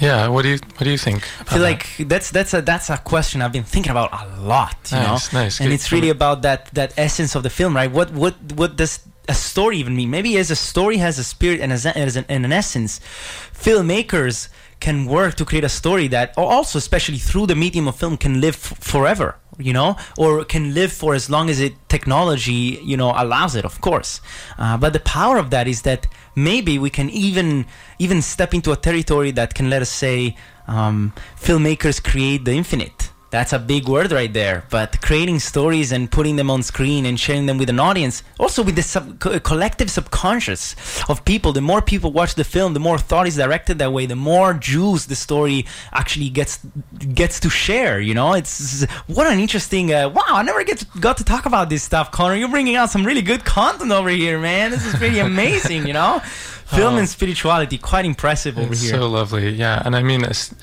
[0.00, 0.28] yeah.
[0.28, 1.22] What do you what do you think?
[1.40, 1.70] I feel that?
[1.70, 4.76] like that's that's a that's a question I've been thinking about a lot.
[4.90, 5.60] You Nice, know, nice.
[5.60, 5.74] and Good.
[5.74, 7.90] it's really about that that essence of the film, right?
[7.98, 10.10] What what what does a story even mean?
[10.10, 13.00] Maybe as a story has a spirit and as, as an, an essence,
[13.52, 14.48] filmmakers
[14.80, 18.40] can work to create a story that also especially through the medium of film can
[18.40, 19.96] live f- forever you know?
[20.18, 24.20] Or can live for as long as it technology you know allows it of course.
[24.58, 27.66] Uh, but the power of that is that maybe we can even
[27.98, 33.11] even step into a territory that can let us say um, filmmakers create the infinite
[33.32, 34.64] That's a big word right there.
[34.68, 38.62] But creating stories and putting them on screen and sharing them with an audience, also
[38.62, 40.76] with the sub- co- collective subconscious
[41.08, 41.52] of people.
[41.54, 44.04] The more people watch the film, the more thought is directed that way.
[44.04, 46.60] The more juice the story actually gets
[47.14, 48.00] gets to share.
[48.00, 49.92] You know, it's what an interesting.
[49.94, 52.36] Uh, wow, I never get to, got to talk about this stuff, Conor.
[52.36, 54.70] You're bringing out some really good content over here, man.
[54.72, 55.86] This is pretty amazing.
[55.86, 56.18] You know,
[56.66, 56.98] film Oh.
[56.98, 58.90] and spirituality, quite impressive over It's here.
[59.00, 59.82] so lovely, yeah.
[59.84, 60.54] And I mean, it's-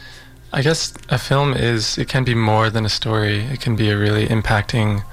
[0.51, 3.39] I guess a film is it can be more than a story.
[3.39, 5.03] It can be a really impacting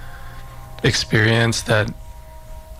[0.82, 1.92] experience that,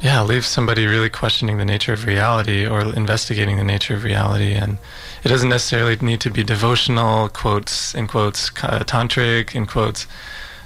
[0.00, 4.52] yeah, leaves somebody really questioning the nature of reality or investigating the nature of reality.
[4.52, 4.78] And
[5.22, 10.06] it doesn't necessarily need to be devotional quotes in quotes, tantric in quotes.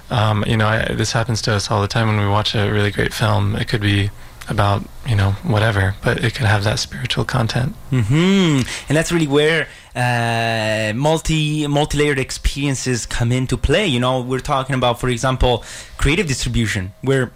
[0.09, 2.69] Um, you know, I, this happens to us all the time when we watch a
[2.71, 3.55] really great film.
[3.55, 4.11] It could be
[4.49, 7.75] about you know whatever, but it could have that spiritual content.
[7.91, 8.67] Mm-hmm.
[8.89, 13.85] And that's really where uh, multi multi-layered experiences come into play.
[13.87, 15.63] You know, we're talking about, for example,
[15.97, 17.31] creative distribution, where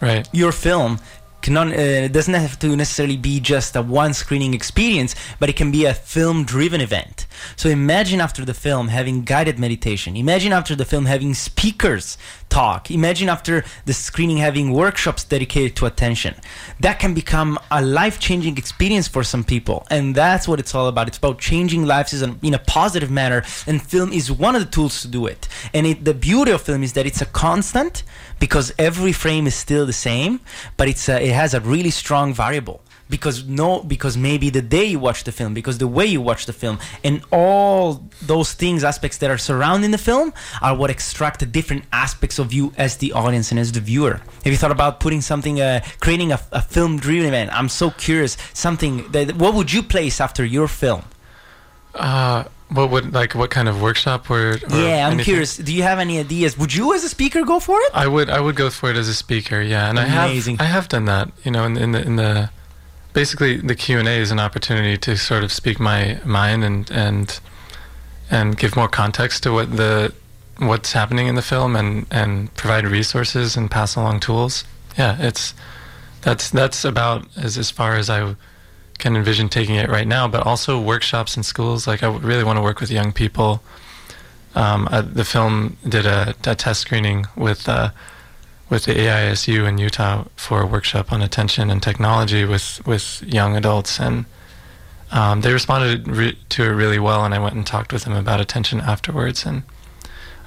[0.00, 0.28] Right.
[0.32, 0.98] your film
[1.44, 5.70] cannot uh, doesn't have to necessarily be just a one screening experience, but it can
[5.70, 7.26] be a film driven event.
[7.54, 10.16] So imagine after the film having guided meditation.
[10.16, 12.16] Imagine after the film having speakers
[12.48, 12.90] talk.
[12.90, 16.34] Imagine after the screening having workshops dedicated to attention.
[16.80, 20.88] That can become a life changing experience for some people, and that's what it's all
[20.88, 21.08] about.
[21.08, 25.02] It's about changing lives in a, positive manner, and film is one of the tools
[25.02, 25.46] to do it.
[25.74, 28.02] And it, the beauty of film is that it's a constant
[28.38, 30.40] because every frame is still the same,
[30.76, 32.80] but it's a, it has a really strong variable.
[33.10, 36.46] Because no because maybe the day you watch the film because the way you watch
[36.46, 41.40] the film and all those things aspects that are surrounding the film are what extract
[41.40, 44.22] the different aspects of you as the audience and as the viewer.
[44.42, 47.50] Have you thought about putting something uh, creating a, a film driven event?
[47.52, 48.38] I'm so curious.
[48.54, 51.04] Something that what would you place after your film?
[51.94, 54.52] Uh, what would like what kind of workshop or?
[54.52, 55.24] or yeah i'm anything?
[55.24, 58.06] curious do you have any ideas would you as a speaker go for it I
[58.06, 60.56] would I would go for it as a speaker, yeah, and Amazing.
[60.60, 62.50] I have I have done that, you know, in, in the in the
[63.12, 66.90] basically the Q and A is an opportunity to sort of speak my mind and
[66.90, 67.38] and
[68.30, 70.12] and give more context to what the
[70.58, 74.64] what's happening in the film and and provide resources and pass along tools.
[74.98, 75.54] Yeah, it's
[76.22, 78.34] that's that's about as as far as I
[78.98, 81.86] can envision taking it right now, but also workshops in schools.
[81.86, 83.62] Like I really want to work with young people.
[84.54, 87.90] Um, uh, the film did a, a test screening with uh,
[88.70, 93.56] with the AISU in Utah for a workshop on attention and technology with with young
[93.56, 94.24] adults, and
[95.10, 97.24] um, they responded re- to it really well.
[97.24, 99.64] And I went and talked with them about attention afterwards, and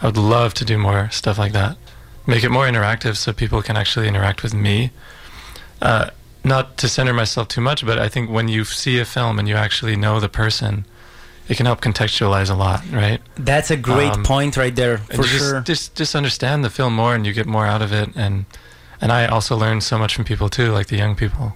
[0.01, 1.77] I would love to do more stuff like that.
[2.25, 4.91] Make it more interactive so people can actually interact with me.
[5.81, 6.09] Uh,
[6.43, 9.47] not to center myself too much, but I think when you see a film and
[9.47, 10.85] you actually know the person,
[11.49, 13.21] it can help contextualize a lot, right?
[13.35, 16.93] that's a great Um, point right there for just, sure Just just understand the film
[16.93, 18.09] more, and you get more out of it.
[18.15, 18.45] And
[19.01, 21.55] and I also learned so much from people too, like the young people,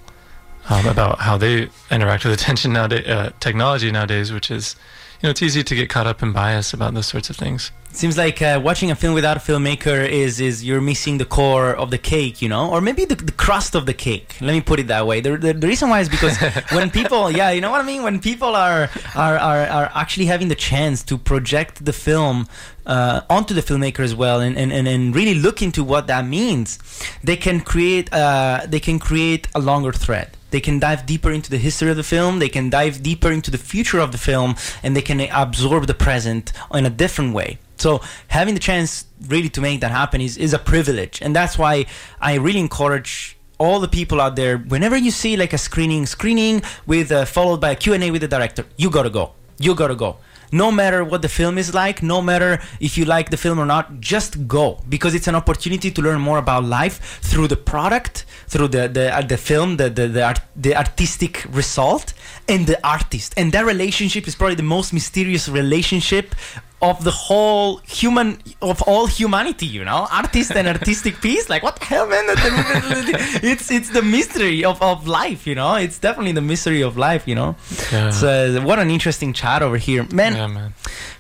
[0.69, 4.75] um, about how they interact with attention nowadays, uh, technology nowadays, which is,
[5.21, 7.71] you know, it's easy to get caught up in bias about those sorts of things.
[7.93, 11.75] Seems like uh, watching a film without a filmmaker is is you're missing the core
[11.75, 14.37] of the cake, you know, or maybe the, the crust of the cake.
[14.39, 15.19] Let me put it that way.
[15.19, 16.37] The, the, the reason why is because
[16.71, 18.03] when people, yeah, you know what I mean.
[18.03, 22.47] When people are are, are, are actually having the chance to project the film
[22.85, 26.25] uh, onto the filmmaker as well, and, and, and, and really look into what that
[26.25, 26.79] means,
[27.23, 31.49] they can create uh, they can create a longer thread they can dive deeper into
[31.49, 34.53] the history of the film they can dive deeper into the future of the film
[34.83, 39.49] and they can absorb the present in a different way so having the chance really
[39.49, 41.21] to make that happen is, is a privilege.
[41.21, 41.85] And that's why
[42.19, 46.63] i really encourage all the people out there whenever you see like a screening screening
[46.87, 49.25] with uh, followed by a q&a with the director you gotta go.
[49.59, 50.17] You gotta go.
[50.51, 53.65] No matter what the film is like, no matter if you like the film or
[53.65, 54.81] not, just go.
[54.89, 59.05] Because it's an opportunity to learn more about life through the product, through the the,
[59.15, 62.13] uh, the film, the the the, art, the artistic result,
[62.49, 63.33] and the artist.
[63.37, 66.35] And that relationship is probably the most mysterious relationship
[66.81, 71.75] of the whole human of all humanity you know artist and artistic piece like what
[71.79, 72.23] the hell man
[73.43, 77.27] it's it's the mystery of, of life you know it's definitely the mystery of life
[77.27, 77.55] you know
[77.91, 78.09] Yeah.
[78.09, 80.73] so what an interesting chat over here man yeah, man.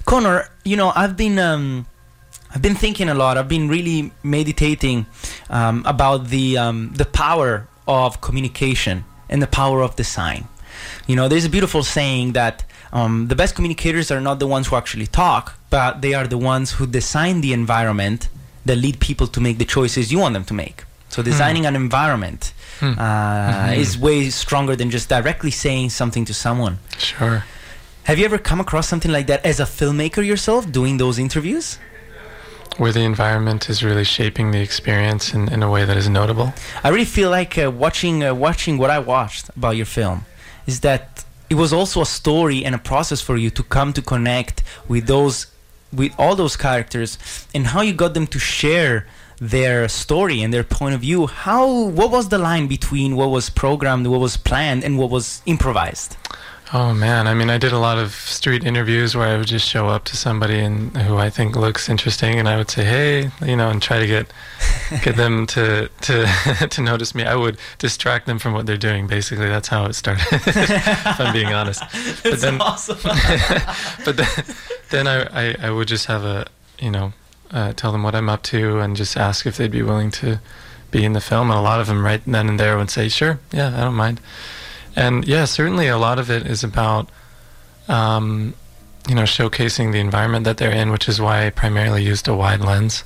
[0.05, 1.85] Conor, you know, I've been um,
[2.53, 3.37] I've been thinking a lot.
[3.37, 5.05] I've been really meditating
[5.49, 10.47] um, about the um, the power of communication and the power of design.
[11.07, 14.67] You know, there's a beautiful saying that um, the best communicators are not the ones
[14.67, 18.27] who actually talk, but they are the ones who design the environment
[18.65, 20.83] that lead people to make the choices you want them to make.
[21.09, 22.97] So designing an environment Hmm.
[22.97, 26.79] uh, is way stronger than just directly saying something to someone.
[26.97, 27.43] Sure.
[28.05, 31.77] Have you ever come across something like that as a filmmaker yourself, doing those interviews?
[32.77, 36.53] where the environment is really shaping the experience in, in a way that is notable.
[36.83, 40.25] I really feel like uh, watching uh, watching what I watched about your film
[40.65, 44.01] is that it was also a story and a process for you to come to
[44.01, 45.47] connect with those
[45.91, 47.09] with all those characters
[47.53, 49.05] and how you got them to share
[49.41, 51.27] their story and their point of view.
[51.27, 51.65] How
[51.99, 56.15] what was the line between what was programmed what was planned and what was improvised?
[56.73, 59.67] Oh man, I mean, I did a lot of street interviews where I would just
[59.67, 63.29] show up to somebody and who I think looks interesting, and I would say, "Hey,"
[63.45, 64.31] you know, and try to get
[65.03, 67.23] get them to to to notice me.
[67.23, 69.07] I would distract them from what they're doing.
[69.07, 70.25] Basically, that's how it started.
[70.31, 71.81] if I'm being honest.
[71.81, 72.97] That's but then, awesome.
[74.05, 74.27] but then,
[74.89, 76.47] then I, I, I would just have a
[76.79, 77.13] you know
[77.51, 80.39] uh, tell them what I'm up to and just ask if they'd be willing to
[80.91, 81.49] be in the film.
[81.49, 83.95] And a lot of them right then and there would say, "Sure, yeah, I don't
[83.95, 84.19] mind."
[84.95, 87.09] And yeah, certainly a lot of it is about,
[87.87, 88.53] um,
[89.07, 92.35] you know, showcasing the environment that they're in, which is why I primarily used a
[92.35, 93.05] wide lens.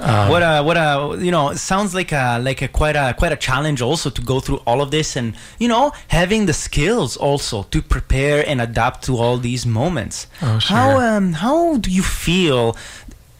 [0.00, 3.14] Um, what a what a you know it sounds like a like a quite a
[3.16, 6.52] quite a challenge also to go through all of this and you know having the
[6.52, 10.26] skills also to prepare and adapt to all these moments.
[10.42, 10.76] Oh, sure.
[10.76, 12.76] How um how do you feel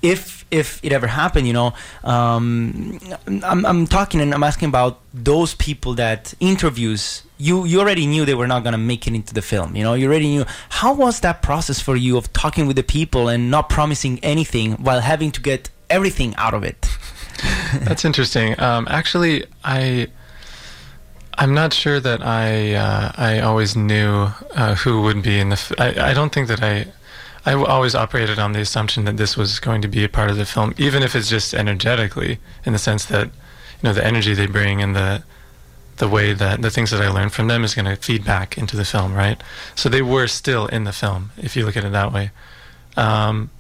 [0.00, 1.74] if if it ever happened, you know,
[2.04, 8.06] um, I'm, I'm talking and I'm asking about those people that interviews you you already
[8.06, 9.74] knew they were not gonna make it into the film.
[9.74, 10.44] You know, you already knew.
[10.68, 14.72] How was that process for you of talking with the people and not promising anything
[14.74, 16.88] while having to get everything out of it?
[17.86, 18.58] That's interesting.
[18.60, 20.08] Um, actually, I.
[21.36, 25.54] I'm not sure that I uh, I always knew uh, who would be in the.
[25.54, 26.86] F- I, I don't think that I
[27.44, 30.36] I always operated on the assumption that this was going to be a part of
[30.36, 34.32] the film, even if it's just energetically, in the sense that you know the energy
[34.34, 35.24] they bring and the
[35.96, 38.58] the way that the things that I learned from them is going to feed back
[38.58, 39.40] into the film, right?
[39.74, 42.30] So they were still in the film, if you look at it that way.
[42.96, 43.50] Um,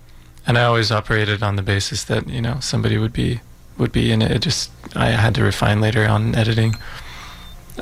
[0.46, 3.40] and I always operated on the basis that you know somebody would be
[3.78, 4.30] would be in it.
[4.30, 6.76] It just I had to refine later on editing.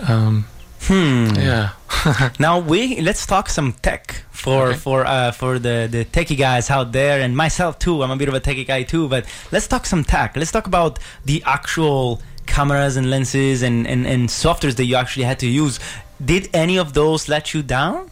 [0.08, 0.46] Um,
[0.84, 1.28] Hmm.
[1.36, 1.70] Yeah.
[2.40, 4.78] now we let's talk some tech for okay.
[4.78, 8.02] for uh, for the the techie guys out there and myself too.
[8.02, 10.36] I'm a bit of a techie guy too, but let's talk some tech.
[10.36, 15.24] Let's talk about the actual cameras and lenses and, and, and softwares that you actually
[15.24, 15.78] had to use.
[16.22, 18.10] Did any of those let you down?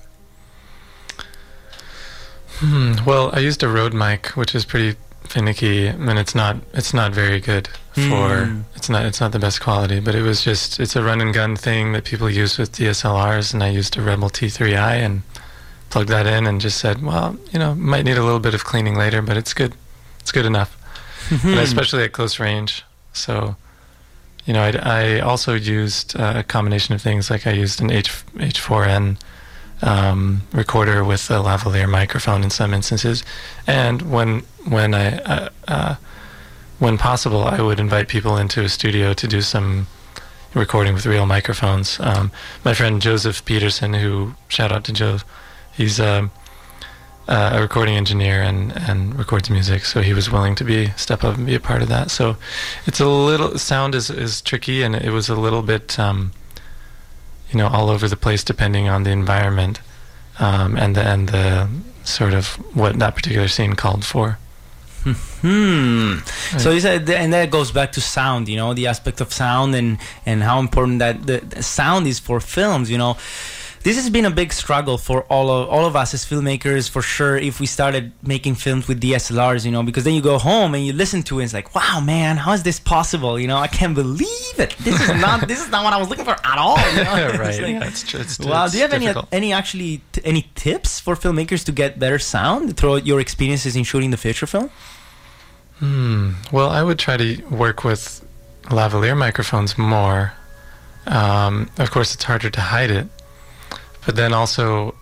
[2.61, 2.95] Hmm.
[3.07, 4.97] Well, I used a Rode mic, which is pretty
[5.31, 8.01] finicky and it's not it's not very good for
[8.47, 8.65] mm.
[8.75, 11.33] it's not it's not the best quality but it was just it's a run and
[11.33, 15.23] gun thing that people use with DSLRs and I used a Rebel T3i and
[15.89, 18.65] plugged that in and just said well you know might need a little bit of
[18.65, 19.75] cleaning later but it's good
[20.19, 20.77] it's good enough
[21.45, 23.55] especially at close range so
[24.47, 28.11] you know I, I also used a combination of things like I used an H
[28.35, 29.17] H4n
[29.83, 33.25] um, recorder with a lavalier microphone in some instances
[33.67, 35.95] and when when I uh, uh,
[36.81, 39.87] when possible, I would invite people into a studio to do some
[40.55, 42.01] recording with real microphones.
[42.01, 42.33] Um,
[42.65, 45.19] my friend Joseph Peterson, who shout out to Joe,
[45.75, 46.31] he's um,
[47.29, 51.23] uh, a recording engineer and, and records music, so he was willing to be step
[51.23, 52.11] up and be a part of that.
[52.11, 52.37] So
[52.87, 56.33] it's a little sound is is tricky, and it was a little bit um,
[57.51, 59.81] you know all over the place depending on the environment
[60.39, 61.69] um, and the, and the
[62.05, 64.39] sort of what that particular scene called for.
[65.03, 66.17] Hmm.
[66.53, 66.61] Right.
[66.61, 68.49] So you said, and that goes back to sound.
[68.49, 72.19] You know, the aspect of sound and and how important that the, the sound is
[72.19, 72.91] for films.
[72.91, 73.17] You know,
[73.83, 77.03] this has been a big struggle for all of all of us as filmmakers for
[77.03, 80.75] sure if we started making films with DSLRs you know because then you go home
[80.75, 83.47] and you listen to it and it's like wow man how is this possible you
[83.47, 86.25] know I can't believe it this is not this is not what I was looking
[86.25, 87.39] for at all you know?
[87.39, 89.29] right like, it's true it's, wow it's do you have difficult.
[89.33, 93.77] any any actually t- any tips for filmmakers to get better sound throughout your experiences
[93.77, 94.71] in shooting the feature film
[95.81, 96.33] Hmm.
[96.53, 98.23] Well, I would try to work with
[98.65, 100.35] lavalier microphones more.
[101.07, 103.09] Um, of course, it's harder to hide it,
[104.05, 104.95] but then also,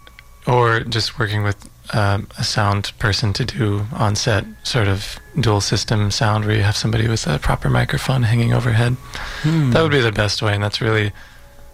[0.46, 5.60] or just working with um, a sound person to do on set sort of dual
[5.60, 8.94] system sound where you have somebody with a proper microphone hanging overhead.
[9.42, 9.70] Hmm.
[9.70, 11.12] That would be the best way, and that's really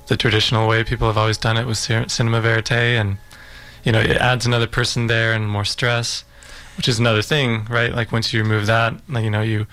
[0.06, 3.16] the traditional way people have always done it with cinema verite, and
[3.84, 6.24] you know, it adds another person there and more stress
[6.76, 7.94] which is another thing, right?
[7.94, 9.66] Like once you remove that, like, you know, you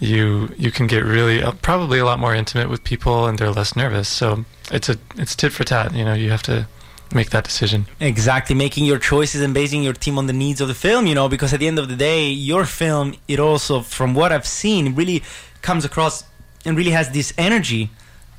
[0.00, 3.50] you you can get really uh, probably a lot more intimate with people, and they're
[3.50, 4.08] less nervous.
[4.08, 5.94] So it's a it's tit for tat.
[5.94, 6.66] You know, you have to
[7.14, 7.86] make that decision.
[8.00, 11.06] Exactly, making your choices and basing your team on the needs of the film.
[11.06, 14.32] You know, because at the end of the day, your film it also, from what
[14.32, 15.22] I've seen, really
[15.60, 16.24] comes across
[16.64, 17.90] and really has this energy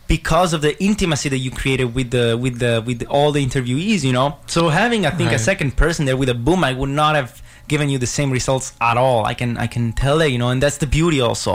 [0.07, 4.03] because of the intimacy that you created with the with the with all the interviewees
[4.03, 5.38] you know so having i think right.
[5.38, 7.41] a second person there with a boom I would not have
[7.74, 9.19] given you the same results at all.
[9.32, 11.53] I can I can tell that you know, and that's the beauty also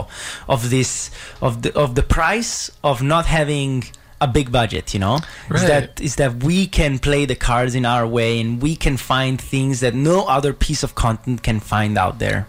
[0.55, 0.91] of this
[1.47, 2.53] of the of the price
[2.83, 3.71] of not having
[4.19, 4.85] a big budget.
[4.95, 5.15] You know,
[5.49, 5.61] Right.
[5.61, 8.95] is that is that we can play the cards in our way and we can
[8.97, 12.39] find things that no other piece of content can find out there.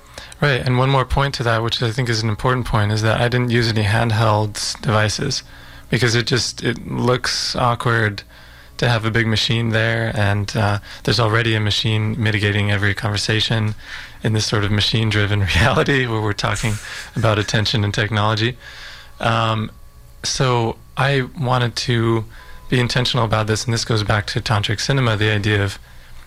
[0.40, 3.02] Right, and one more point to that, which I think is an important point, is
[3.02, 4.52] that I didn't use any handheld
[4.88, 5.42] devices
[5.92, 6.78] because it just it
[7.10, 8.22] looks awkward
[8.79, 13.74] to have a big machine there, and uh, there's already a machine mitigating every conversation
[14.22, 16.74] in this sort of machine-driven reality where we're talking
[17.14, 18.57] about attention and technology.
[19.20, 19.70] Um,
[20.24, 22.24] so I wanted to
[22.68, 25.79] be intentional about this, and this goes back to tantric cinema, the idea of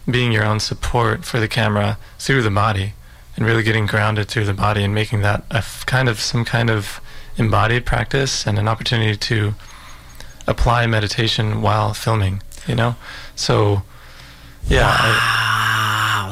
[0.10, 2.94] being your own support for the camera through the body
[3.36, 6.44] and really getting grounded through the body and making that a f- kind of some
[6.44, 7.00] kind of
[7.38, 9.54] embodied practice and an opportunity to
[10.48, 12.96] apply meditation while filming you know
[13.36, 13.82] so
[14.68, 15.48] yeah I-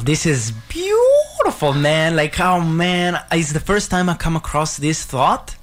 [0.04, 2.16] this is beautiful, man.
[2.16, 5.56] Like, oh man, it's the first time I come across this thought.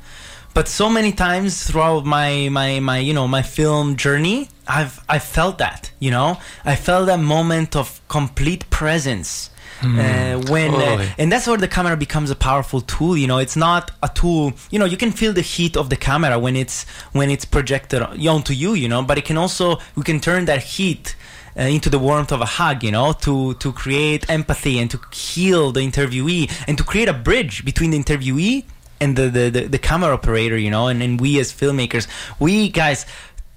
[0.53, 5.17] But so many times throughout my my my you know my film journey, I've I
[5.19, 9.49] felt that you know I felt that moment of complete presence.
[9.83, 13.37] Uh, when uh, and that's where the camera becomes a powerful tool you know?
[13.37, 16.55] It's not a tool you know you can feel the heat of the camera when
[16.55, 19.01] it's when it's projected onto you you know?
[19.03, 21.15] But it can also we can turn that heat
[21.57, 24.99] uh, into the warmth of a hug, you know, to to create empathy and to
[25.11, 28.63] heal the interviewee and to create a bridge between the interviewee
[28.99, 32.07] and the the, the, the camera operator, you know, and, and we as filmmakers,
[32.39, 33.05] we guys,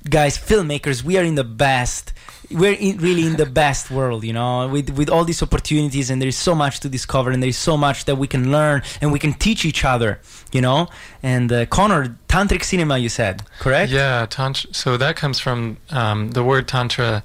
[0.09, 2.13] guys, filmmakers, we are in the best.
[2.51, 6.21] We're in, really in the best world, you know, with with all these opportunities, and
[6.21, 8.83] there is so much to discover, and there is so much that we can learn,
[9.01, 10.21] and we can teach each other,
[10.53, 10.89] you know.
[11.23, 13.93] And uh, Conor, tantric cinema, you said, correct?
[13.93, 17.23] yeah tantra so that comes from um, the word tantra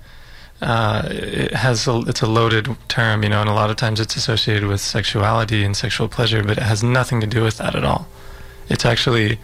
[0.62, 4.00] uh, it has a, it's a loaded term you know and a lot of times
[4.00, 7.76] it's associated with sexuality and sexual pleasure but it has nothing to do with that
[7.76, 8.08] at all
[8.70, 9.38] it's actually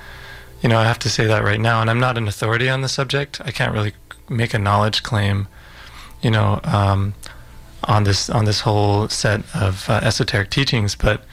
[0.62, 2.82] you know i have to say that right now and i'm not an authority on
[2.82, 3.42] the subject.
[3.44, 3.94] I can't really
[4.30, 5.48] make a knowledge claim
[6.22, 7.14] you know um,
[7.86, 10.96] on this on this whole set of uh, esoteric teachings.
[10.96, 11.24] But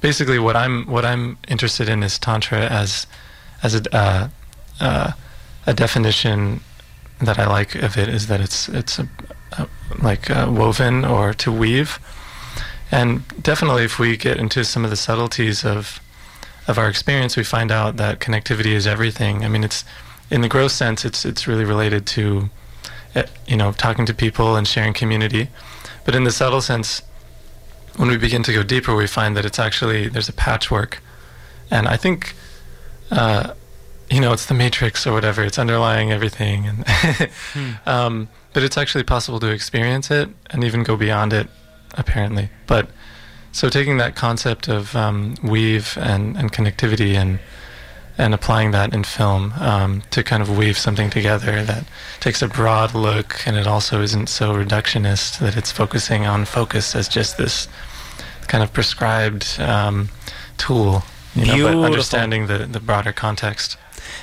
[0.00, 3.06] basically what i'm what i'm interested in is tantra as
[3.62, 4.28] as a uh,
[4.80, 5.12] uh,
[5.66, 6.60] a definition
[7.20, 9.08] that I like of it is that it's it's a,
[9.52, 9.68] a,
[10.00, 11.98] like uh, woven or to weave,
[12.90, 16.00] and definitely if we get into some of the subtleties of
[16.68, 19.44] of our experience, we find out that connectivity is everything.
[19.44, 19.84] I mean, it's
[20.30, 22.50] in the gross sense, it's it's really related to
[23.16, 25.48] uh, you know talking to people and sharing community,
[26.04, 27.02] but in the subtle sense,
[27.96, 31.02] when we begin to go deeper, we find that it's actually there's a patchwork,
[31.70, 32.34] and I think.
[33.10, 33.54] Uh,
[34.10, 35.44] you know, it's the matrix or whatever.
[35.44, 37.30] It's underlying everything, and
[37.86, 41.48] um, but it's actually possible to experience it and even go beyond it,
[41.92, 42.48] apparently.
[42.66, 42.88] But
[43.58, 47.40] so taking that concept of um, weave and, and connectivity and
[48.20, 51.84] and applying that in film um, to kind of weave something together that
[52.18, 56.96] takes a broad look and it also isn't so reductionist that it's focusing on focus
[56.96, 57.68] as just this
[58.48, 60.08] kind of prescribed um,
[60.56, 61.02] tool.
[61.36, 61.80] You know, Beautiful.
[61.82, 63.76] but understanding the, the broader context.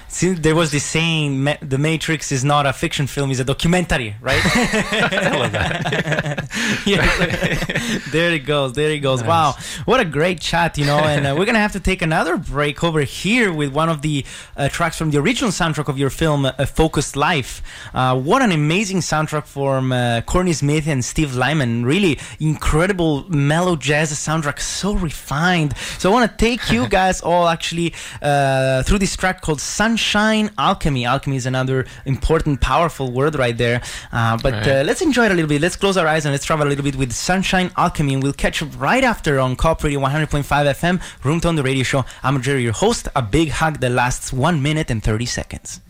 [0.08, 3.44] Since there was this saying, Ma- "The Matrix is not a fiction film; it's a
[3.44, 4.42] documentary," right?
[4.46, 6.50] I love that.
[6.86, 7.06] Yeah.
[8.12, 8.74] there it goes.
[8.74, 9.20] There it goes.
[9.22, 9.28] Nice.
[9.28, 9.56] Wow,
[9.86, 10.98] what a great chat, you know.
[11.00, 14.26] And uh, we're gonna have to take another break over here with one of the
[14.56, 17.62] uh, tracks from the original soundtrack of your film, uh, "Focused Life."
[17.94, 21.86] Uh, what an amazing soundtrack from uh, Courtney Smith and Steve Lyman.
[21.86, 25.76] Really incredible mellow jazz soundtrack, so refined.
[25.98, 30.48] So I want to take you guys all actually uh, through this track called "Sunshine
[30.58, 33.82] Alchemy." Alchemy is another important, powerful word right there.
[34.12, 34.68] Uh, but Right.
[34.68, 35.62] uh, let's enjoy it a little bit.
[35.62, 38.14] Let's close our eyes and let's travel a little bit with Sunshine Alchemy.
[38.16, 41.84] And we'll catch up right after on Co-op Radio 100.5 FM, Room Tone, the radio
[41.84, 42.06] show.
[42.24, 43.08] I'm Jerry, your host.
[43.16, 45.82] A big hug that lasts one minute and 30 seconds.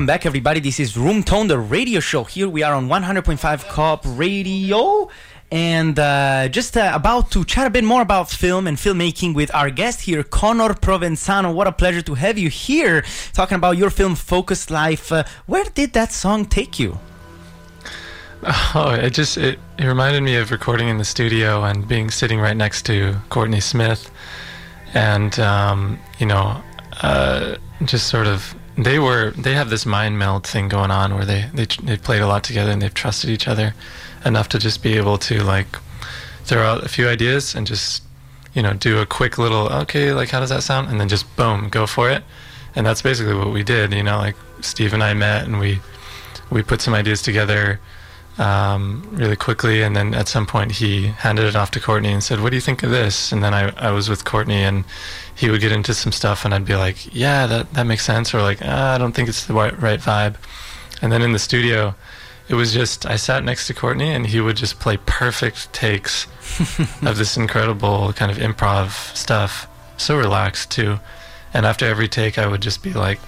[0.00, 0.60] Welcome back, everybody.
[0.60, 2.24] This is Room Tone, the radio show.
[2.24, 5.10] Here we are on 100.5 Co-op Radio.
[5.52, 9.54] And uh, just uh, about to chat a bit more about film and filmmaking with
[9.54, 11.52] our guest here, Conor Provenzano.
[11.52, 15.12] What a pleasure to have you here talking about your film Focused Life.
[15.12, 16.98] Uh, where did that song take you?
[18.74, 22.40] Oh, it just it, it reminded me of recording in the studio and being sitting
[22.40, 24.10] right next to Courtney Smith,
[24.94, 26.62] and um, you know,
[27.02, 31.24] uh, just sort of they were they have this mind meld thing going on where
[31.24, 33.74] they they they've played a lot together and they've trusted each other
[34.24, 35.66] enough to just be able to like
[36.44, 38.02] throw out a few ideas and just
[38.54, 40.88] you know do a quick little okay like how does that sound?
[40.88, 42.22] And then just boom go for it.
[42.76, 45.80] And that's basically what we did you know like Steve and I met and we
[46.50, 47.80] we put some ideas together
[48.40, 52.24] um, really quickly and then at some point he handed it off to Courtney and
[52.24, 54.84] said what do you think of this and then I, I was with Courtney and
[55.34, 58.34] he would get into some stuff and I'd be like yeah that, that makes sense
[58.34, 60.36] or like ah, I don't think it's the right, right vibe
[61.02, 61.94] and then in the studio
[62.50, 66.24] it was just I sat next to Courtney and he would just play perfect takes
[67.02, 69.68] of this incredible kind of improv stuff.
[69.96, 70.98] So relaxed too.
[71.54, 73.20] And after every take I would just be like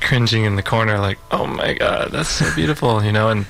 [0.00, 3.44] cringing in the corner like, "Oh my god, that's so beautiful," you know, and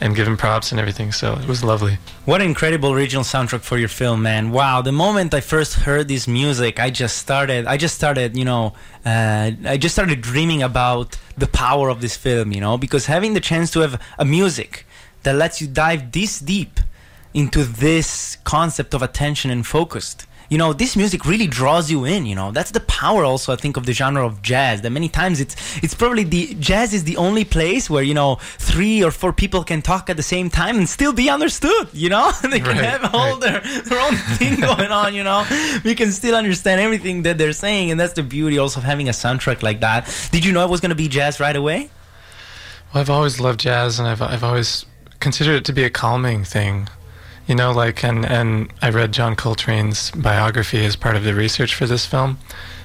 [0.00, 1.12] and give him props and everything.
[1.12, 1.98] So it was lovely.
[2.24, 4.50] What incredible original soundtrack for your film, man!
[4.50, 7.66] Wow, the moment I first heard this music, I just started.
[7.66, 8.74] I just started, you know,
[9.04, 13.34] uh, I just started dreaming about the power of this film, you know, because having
[13.34, 14.86] the chance to have a music
[15.22, 16.80] that lets you dive this deep
[17.34, 22.26] into this concept of attention and focused you know this music really draws you in
[22.26, 22.52] you know.
[22.52, 25.54] That's the power also i think of the genre of jazz that many times it's
[25.82, 29.62] it's probably the jazz is the only place where you know three or four people
[29.64, 32.30] can talk at the same time and still be understood you know?
[32.42, 33.40] They can Right, have all right.
[33.40, 35.44] their, their own thing going on you know?
[35.84, 39.08] We can still understand everything that they're saying and that's the beauty also of having
[39.08, 40.02] a soundtrack like that.
[40.32, 41.90] Did you know it was going to be jazz right away?
[42.92, 44.86] Well, I've always loved jazz, and I've I've always
[45.20, 46.88] considered it to be a calming thing,
[47.46, 47.72] you know.
[47.72, 52.06] Like, and and I read John Coltrane's biography as part of the research for this
[52.06, 52.38] film,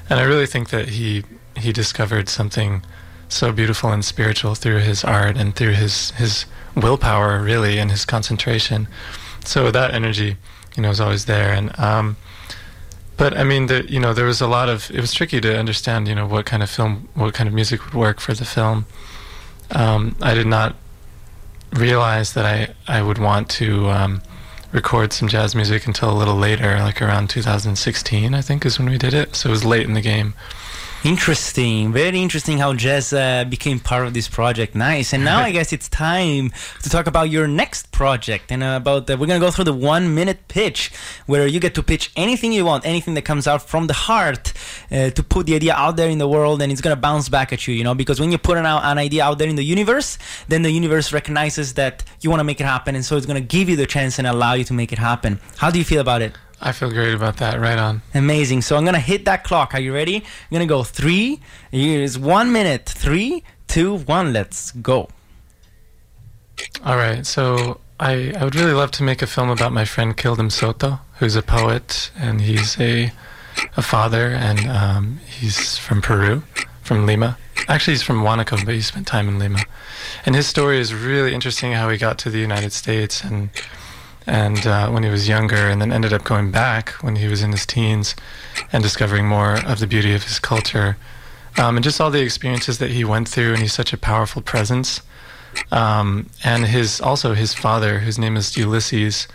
[0.09, 1.23] and I really think that he
[1.57, 2.83] he discovered something
[3.29, 6.45] so beautiful and spiritual through his art and through his his
[6.75, 8.87] willpower, really, and his concentration.
[9.45, 10.37] So that energy,
[10.75, 12.17] you know, is always there, and um,
[13.21, 14.89] but I mean, the, you know, there was a lot of.
[14.89, 17.85] It was tricky to understand, you know, what kind of film, what kind of music
[17.85, 18.87] would work for the film.
[19.69, 20.75] Um, I did not
[21.71, 24.21] realize that I I would want to um,
[24.71, 28.89] record some jazz music until a little later, like around 2016, I think, is when
[28.89, 29.35] we did it.
[29.35, 30.33] So it was late in the game.
[31.03, 34.75] Interesting, very interesting how jazz uh, became part of this project.
[34.75, 36.51] Nice, and now I guess it's time
[36.83, 39.73] to talk about your next project and uh, about the, we're gonna go through the
[39.73, 40.91] one minute pitch
[41.25, 44.53] where you get to pitch anything you want, anything that comes out from the heart
[44.91, 47.51] uh, to put the idea out there in the world, and it's gonna bounce back
[47.51, 47.73] at you.
[47.73, 50.61] You know, because when you put an, an idea out there in the universe, then
[50.61, 53.69] the universe recognizes that you want to make it happen, and so it's gonna give
[53.69, 55.39] you the chance and allow you to make it happen.
[55.57, 56.37] How do you feel about it?
[56.61, 57.59] I feel great about that.
[57.59, 58.01] Right on.
[58.13, 58.61] Amazing.
[58.61, 59.73] So I'm gonna hit that clock.
[59.73, 60.17] Are you ready?
[60.17, 61.39] I'm gonna go three.
[61.71, 62.87] Here's one minute.
[62.87, 64.31] Three, two, one.
[64.31, 65.09] Let's go.
[66.85, 67.25] All right.
[67.25, 70.99] So I I would really love to make a film about my friend Kildem Soto,
[71.19, 73.11] who's a poet and he's a
[73.75, 76.43] a father and um, he's from Peru,
[76.83, 77.37] from Lima.
[77.67, 79.59] Actually, he's from Huánuco, but he spent time in Lima.
[80.25, 81.73] And his story is really interesting.
[81.73, 83.49] How he got to the United States and
[84.27, 87.41] and uh, when he was younger, and then ended up going back when he was
[87.41, 88.15] in his teens,
[88.71, 90.97] and discovering more of the beauty of his culture,
[91.57, 93.53] um, and just all the experiences that he went through.
[93.53, 95.01] And he's such a powerful presence.
[95.71, 99.27] Um, and his also his father, whose name is Ulysses,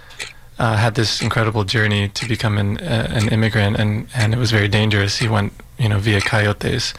[0.58, 4.50] uh, had this incredible journey to become an uh, an immigrant, and, and it was
[4.50, 5.18] very dangerous.
[5.18, 6.94] He went, you know, via coyotes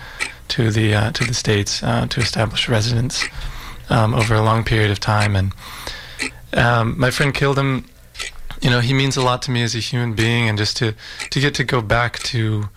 [0.50, 3.26] to the uh, to the states uh, to establish residence
[3.90, 5.52] um, over a long period of time, and
[6.54, 7.86] um, my friend Kildem.
[8.60, 10.96] You know, he means a lot to me as a human being, and just to
[11.30, 12.70] to get to go back to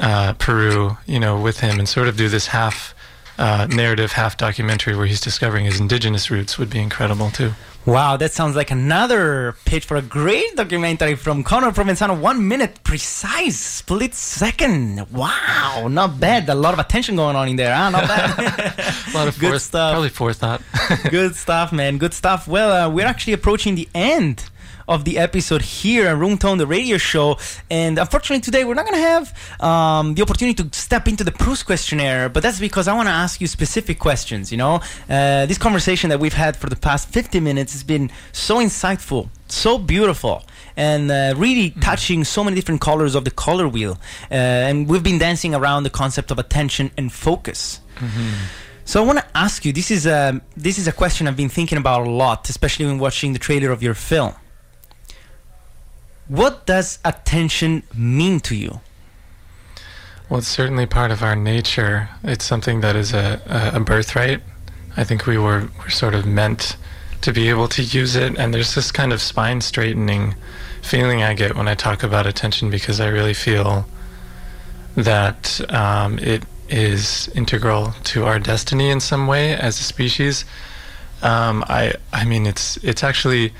[0.00, 2.94] uh, Peru, you know, with him, and sort of do this half
[3.38, 7.52] uh, narrative, half documentary where he's discovering his indigenous roots would be incredible too.
[7.88, 12.20] Wow, that sounds like another pitch for a great documentary from Conor Provenzano.
[12.20, 15.10] One minute, precise, split second.
[15.10, 16.50] Wow, not bad.
[16.50, 17.88] A lot of attention going on in there, huh?
[17.88, 18.78] Not bad.
[19.14, 19.92] A lot of Good stuff.
[19.92, 20.60] probably forethought.
[21.10, 21.96] Good stuff, man.
[21.96, 22.46] Good stuff.
[22.46, 24.50] Well, uh, we're actually approaching the end
[24.88, 27.38] of the episode here on Room Tone, the radio show.
[27.70, 31.32] And unfortunately, today we're not going to have um, the opportunity to step into the
[31.32, 34.50] Proust questionnaire, but that's because I want to ask you specific questions.
[34.50, 38.10] You know, uh, this conversation that we've had for the past 50 minutes has been
[38.32, 40.44] so insightful, so beautiful.
[40.76, 43.98] And uh, really touching so many different colors of the color wheel.
[44.30, 47.80] Uh, and we've been dancing around the concept of attention and focus.
[48.84, 49.72] So I want to ask you.
[49.74, 52.98] This is a this is a question I've been thinking about a lot, especially when
[52.98, 54.34] watching the trailer of your film.
[56.28, 58.80] What does attention mean to you?
[60.28, 62.10] Well, it's certainly part of our nature.
[62.22, 63.40] It's something that is a,
[63.74, 64.42] a, birthright.
[64.94, 66.76] I think we were, were sort of meant
[67.22, 70.34] to be able to use it, and there's this kind of spine straightening
[70.82, 73.86] feeling I get when I talk about attention because I really feel
[74.96, 80.44] that um, it is integral to our destiny in some way as a species.
[81.22, 83.52] Um, I I mean it's it's actually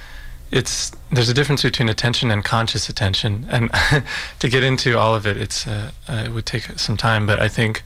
[0.51, 3.71] it's there's a difference between attention and conscious attention, and
[4.39, 7.27] to get into all of it, it's uh, uh, it would take some time.
[7.27, 7.83] But I think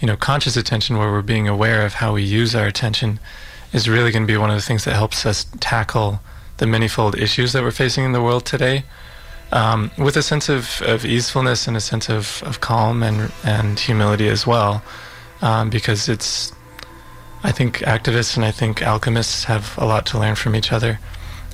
[0.00, 3.20] you know conscious attention, where we're being aware of how we use our attention,
[3.72, 6.20] is really going to be one of the things that helps us tackle
[6.56, 8.84] the manifold issues that we're facing in the world today.
[9.52, 13.78] Um, with a sense of, of easefulness and a sense of, of calm and and
[13.78, 14.82] humility as well,
[15.42, 16.52] um, because it's
[17.44, 20.98] I think activists and I think alchemists have a lot to learn from each other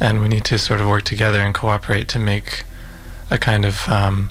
[0.00, 2.64] and we need to sort of work together and cooperate to make
[3.30, 4.30] a kind of um,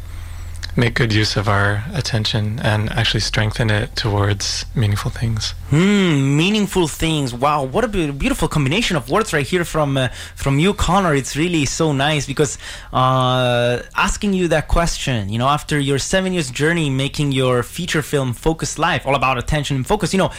[0.75, 5.51] make good use of our attention and actually strengthen it towards meaningful things.
[5.69, 7.33] Hmm, meaningful things.
[7.33, 11.13] Wow, what a beautiful combination of words right here from uh, from you, Conor.
[11.15, 12.57] It's really so nice because
[12.93, 18.01] uh, asking you that question, you know, after your seven years journey making your feature
[18.01, 20.31] film Focus Life, all about attention and focus, you know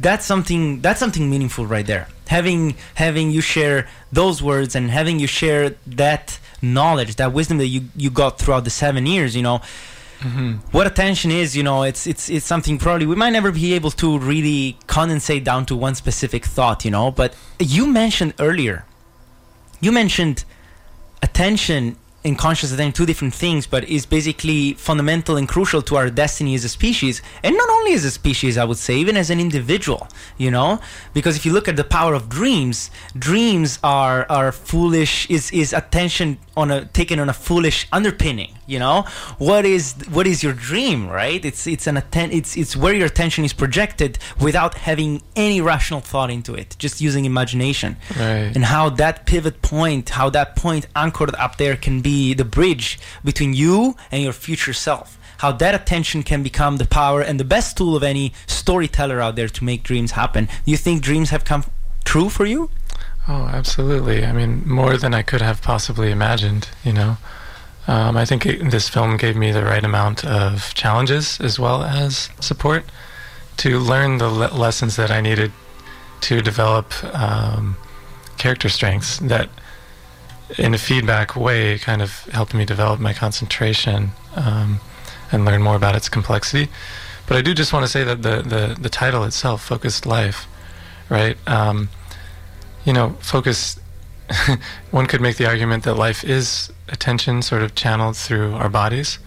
[0.00, 5.18] that's something that's something meaningful right there having having you share those words and having
[5.18, 9.42] you share that knowledge that wisdom that you you got throughout the seven years you
[9.42, 9.58] know
[10.20, 10.52] mm-hmm.
[10.72, 13.90] what attention is you know it's it's it's something probably we might never be able
[13.90, 18.84] to really condensate down to one specific thought you know but you mentioned earlier
[19.80, 20.44] you mentioned
[21.22, 26.08] attention in conscious attention two different things, but is basically fundamental and crucial to our
[26.08, 29.30] destiny as a species, and not only as a species, I would say, even as
[29.30, 30.08] an individual.
[30.38, 30.80] You know,
[31.12, 35.30] because if you look at the power of dreams, dreams are are foolish.
[35.30, 38.54] Is is attention on a taken on a foolish underpinning?
[38.66, 39.02] You know,
[39.38, 41.08] what is what is your dream?
[41.08, 41.44] Right?
[41.44, 46.00] It's it's an atten- It's it's where your attention is projected without having any rational
[46.00, 47.96] thought into it, just using imagination.
[48.18, 48.52] Right.
[48.54, 52.98] And how that pivot point, how that point anchored up there can be the bridge
[53.24, 57.44] between you and your future self how that attention can become the power and the
[57.44, 61.30] best tool of any storyteller out there to make dreams happen do you think dreams
[61.30, 61.64] have come
[62.04, 62.70] true for you
[63.28, 67.16] oh absolutely i mean more than i could have possibly imagined you know
[67.86, 71.82] um, i think it, this film gave me the right amount of challenges as well
[71.82, 72.84] as support
[73.56, 75.52] to learn the le- lessons that i needed
[76.20, 77.76] to develop um,
[78.38, 79.48] character strengths that
[80.58, 84.80] in a feedback way, kind of helped me develop my concentration um,
[85.32, 86.68] and learn more about its complexity.
[87.26, 90.46] But I do just want to say that the, the, the title itself, Focused Life,
[91.08, 91.36] right?
[92.84, 93.78] You know, focus,
[94.90, 99.18] one could make the argument that life is attention sort of channeled through our bodies.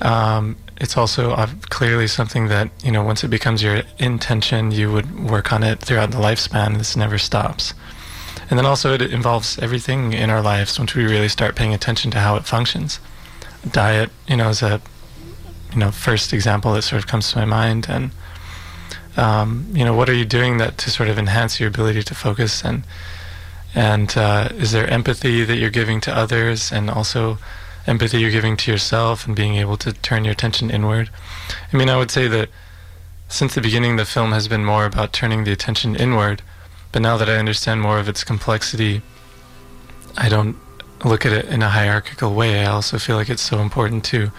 [0.00, 1.36] Um, it's also
[1.70, 5.78] clearly something that, you know, once it becomes your intention, you would work on it
[5.78, 6.78] throughout the lifespan.
[6.78, 7.74] This never stops.
[8.50, 12.10] And then also it involves everything in our lives once we really start paying attention
[12.10, 13.00] to how it functions.
[13.70, 14.80] Diet, you know, is a
[15.72, 18.10] you know first example that sort of comes to my mind, and
[19.16, 22.14] um, you know, what are you doing that to sort of enhance your ability to
[22.14, 22.84] focus and
[23.74, 27.38] and uh, is there empathy that you're giving to others and also
[27.86, 31.08] empathy you're giving to yourself and being able to turn your attention inward?
[31.72, 32.50] I mean, I would say that
[33.28, 36.42] since the beginning, the film has been more about turning the attention inward
[36.92, 39.00] but now that I understand more of its complexity,
[40.16, 40.56] I don't
[41.04, 42.60] look at it in a hierarchical way.
[42.60, 44.30] I also feel like it's so important to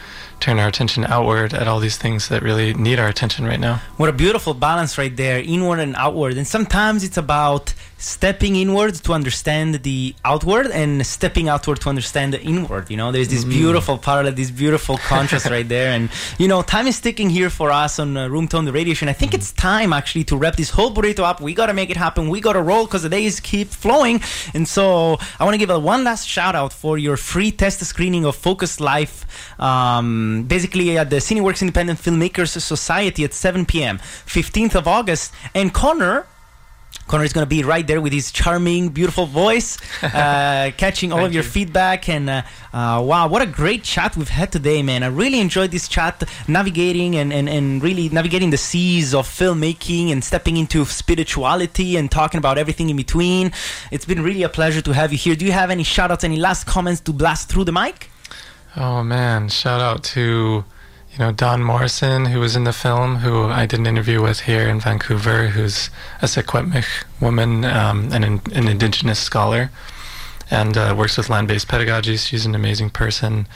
[0.43, 3.81] turn our attention outward at all these things that really need our attention right now.
[3.95, 6.35] What a beautiful balance right there, inward and outward.
[6.35, 12.33] And sometimes it's about stepping inward to understand the outward and stepping outward to understand
[12.33, 13.11] the inward you know?
[13.11, 13.49] There's this mm.
[13.49, 15.91] beautiful parallel this beautiful contrast right there.
[15.91, 19.07] And you know time is ticking here for us on uh, room tone the radiation
[19.07, 19.35] i think mm.
[19.35, 21.41] it's time actually to wrap this whole burrito up.
[21.41, 22.29] We gotta make it happen.
[22.29, 24.21] We gotta roll because the days keep flowing.
[24.53, 27.79] And so i want to give a one last shout out for your free test
[27.85, 29.25] screening of focus life
[29.59, 35.33] um, basically at the cineworks independent filmmakers society at 7 p.m 15th of august.
[35.53, 36.27] And conor
[37.07, 41.25] Conor is going to be right there with his charming, beautiful voice, uh, catching all
[41.25, 41.49] of your you.
[41.49, 42.07] feedback.
[42.07, 42.41] And uh,
[42.71, 45.03] uh, wow, what a great chat we've had today, man.
[45.03, 50.11] I really enjoyed this chat, navigating and, and, and really navigating the seas of filmmaking
[50.11, 53.51] and stepping into spirituality and talking about everything in between.
[53.91, 55.35] It's been really a pleasure to have you here.
[55.35, 58.09] Do you have any shout outs, any last comments to blast through the mic?
[58.75, 59.49] Oh, man.
[59.49, 60.63] Shout out to
[61.13, 64.41] you know, Dawn Morrison, who was in the film, who I did an interview with
[64.41, 65.91] here in Vancouver, who's
[66.23, 66.85] a Secwepemc
[67.21, 69.69] woman um, and an, an, indigenous scholar,
[70.49, 72.17] and uh, works with land-based pedagogy.
[72.17, 73.47] She's an amazing person.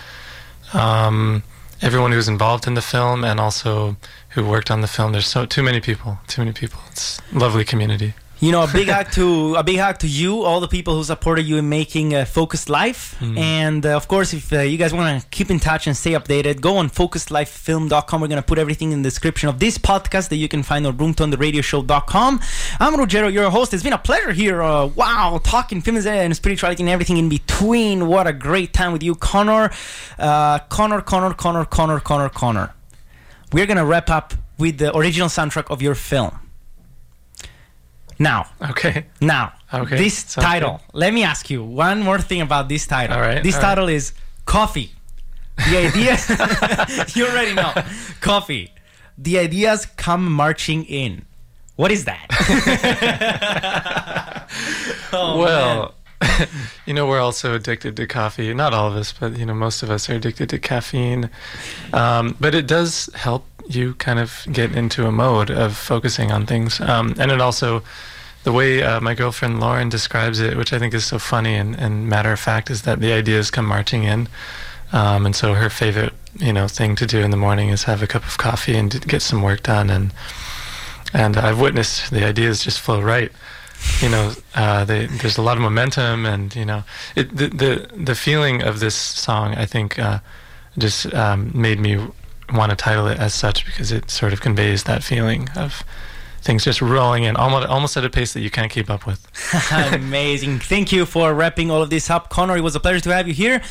[0.72, 1.42] Um,
[1.82, 3.98] everyone who was involved in the film and also
[4.30, 5.12] who worked on the film.
[5.12, 6.82] There's so too many people, too many people.
[6.92, 8.14] It's lovely community.
[8.40, 11.04] You know, a big hug to a big hug to you, all the people who
[11.04, 13.36] supported you in making a Focused Life, mm.
[13.36, 16.12] and uh, of course, if uh, you guys want to keep in touch and stay
[16.12, 18.22] updated, go on focusedlifefilm.com.
[18.22, 20.96] We're gonna put everything in the description of this podcast that you can find on
[20.98, 22.40] roomtoneTheRadioShow.com.
[22.80, 23.74] I'm Ruggiero, your host.
[23.74, 24.62] It's been a pleasure here.
[24.62, 28.06] Uh, wow, talking films and spirituality and everything in between.
[28.06, 29.72] What a great time with you, Conor.
[30.20, 32.76] Uh, Conor, Conor, Conor, Conor, Conor, Conor.
[33.52, 36.38] We're gonna wrap up with the original soundtrack of your film.
[38.20, 38.48] Now.
[38.70, 39.06] Okay.
[39.22, 39.54] Now.
[39.74, 39.98] Okay.
[39.98, 40.82] This Sounds title.
[40.92, 41.00] Good.
[41.00, 43.16] Let me ask you one more thing about this title.
[43.16, 43.44] All right.
[43.44, 43.96] This all title right.
[43.96, 44.14] is
[44.46, 44.92] Coffee.
[45.58, 46.18] The idea.
[47.16, 47.74] you already know.
[48.22, 48.72] Coffee.
[49.18, 51.26] The ideas come marching in.
[51.76, 52.26] What is that?
[55.14, 55.94] oh, well,
[56.88, 58.52] you know, we're also addicted to coffee.
[58.54, 61.30] Not all of us, but you know, most of us are addicted to caffeine.
[61.94, 66.46] Um, but it does help you kind of get into a mode of focusing on
[66.46, 66.80] things.
[66.80, 67.84] Um, and it also,
[68.44, 71.76] the way uh, my girlfriend Lauren describes it, which I think is so funny and,
[71.78, 74.28] and matter of fact, is that the ideas come marching in.
[74.94, 78.02] Um, and so her favorite, you know, thing to do in the morning is have
[78.02, 79.90] a cup of coffee and get some work done.
[79.90, 80.14] And
[81.14, 83.32] and I've witnessed the ideas just flow right.
[84.02, 86.84] You know, uh, they, there's a lot of momentum, and you know,
[87.16, 90.20] it, the the the feeling of this song, I think, uh,
[90.78, 92.00] just um, made me
[92.54, 95.84] want to title it as such because it sort of conveys that feeling of
[96.42, 99.28] things just rolling in almost almost at a pace that you can't keep up with.
[99.94, 100.60] Amazing.
[100.60, 102.30] Thank you for wrapping all of this up.
[102.30, 103.62] Conor, it was a pleasure to have you here.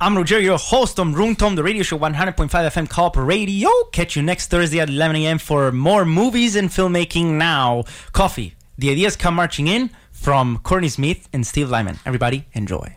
[0.00, 3.70] I'm Roger, your host on Room Tone, the radio show 100.5 FM Co-op Radio.
[3.92, 5.38] Catch you next Thursday at 11 a.m.
[5.38, 7.84] for more movies and filmmaking now.
[8.12, 8.54] Coffee.
[8.78, 11.98] The ideas come marching in from Courtney Smith and Steve Lyman.
[12.04, 12.94] Everybody, enjoy.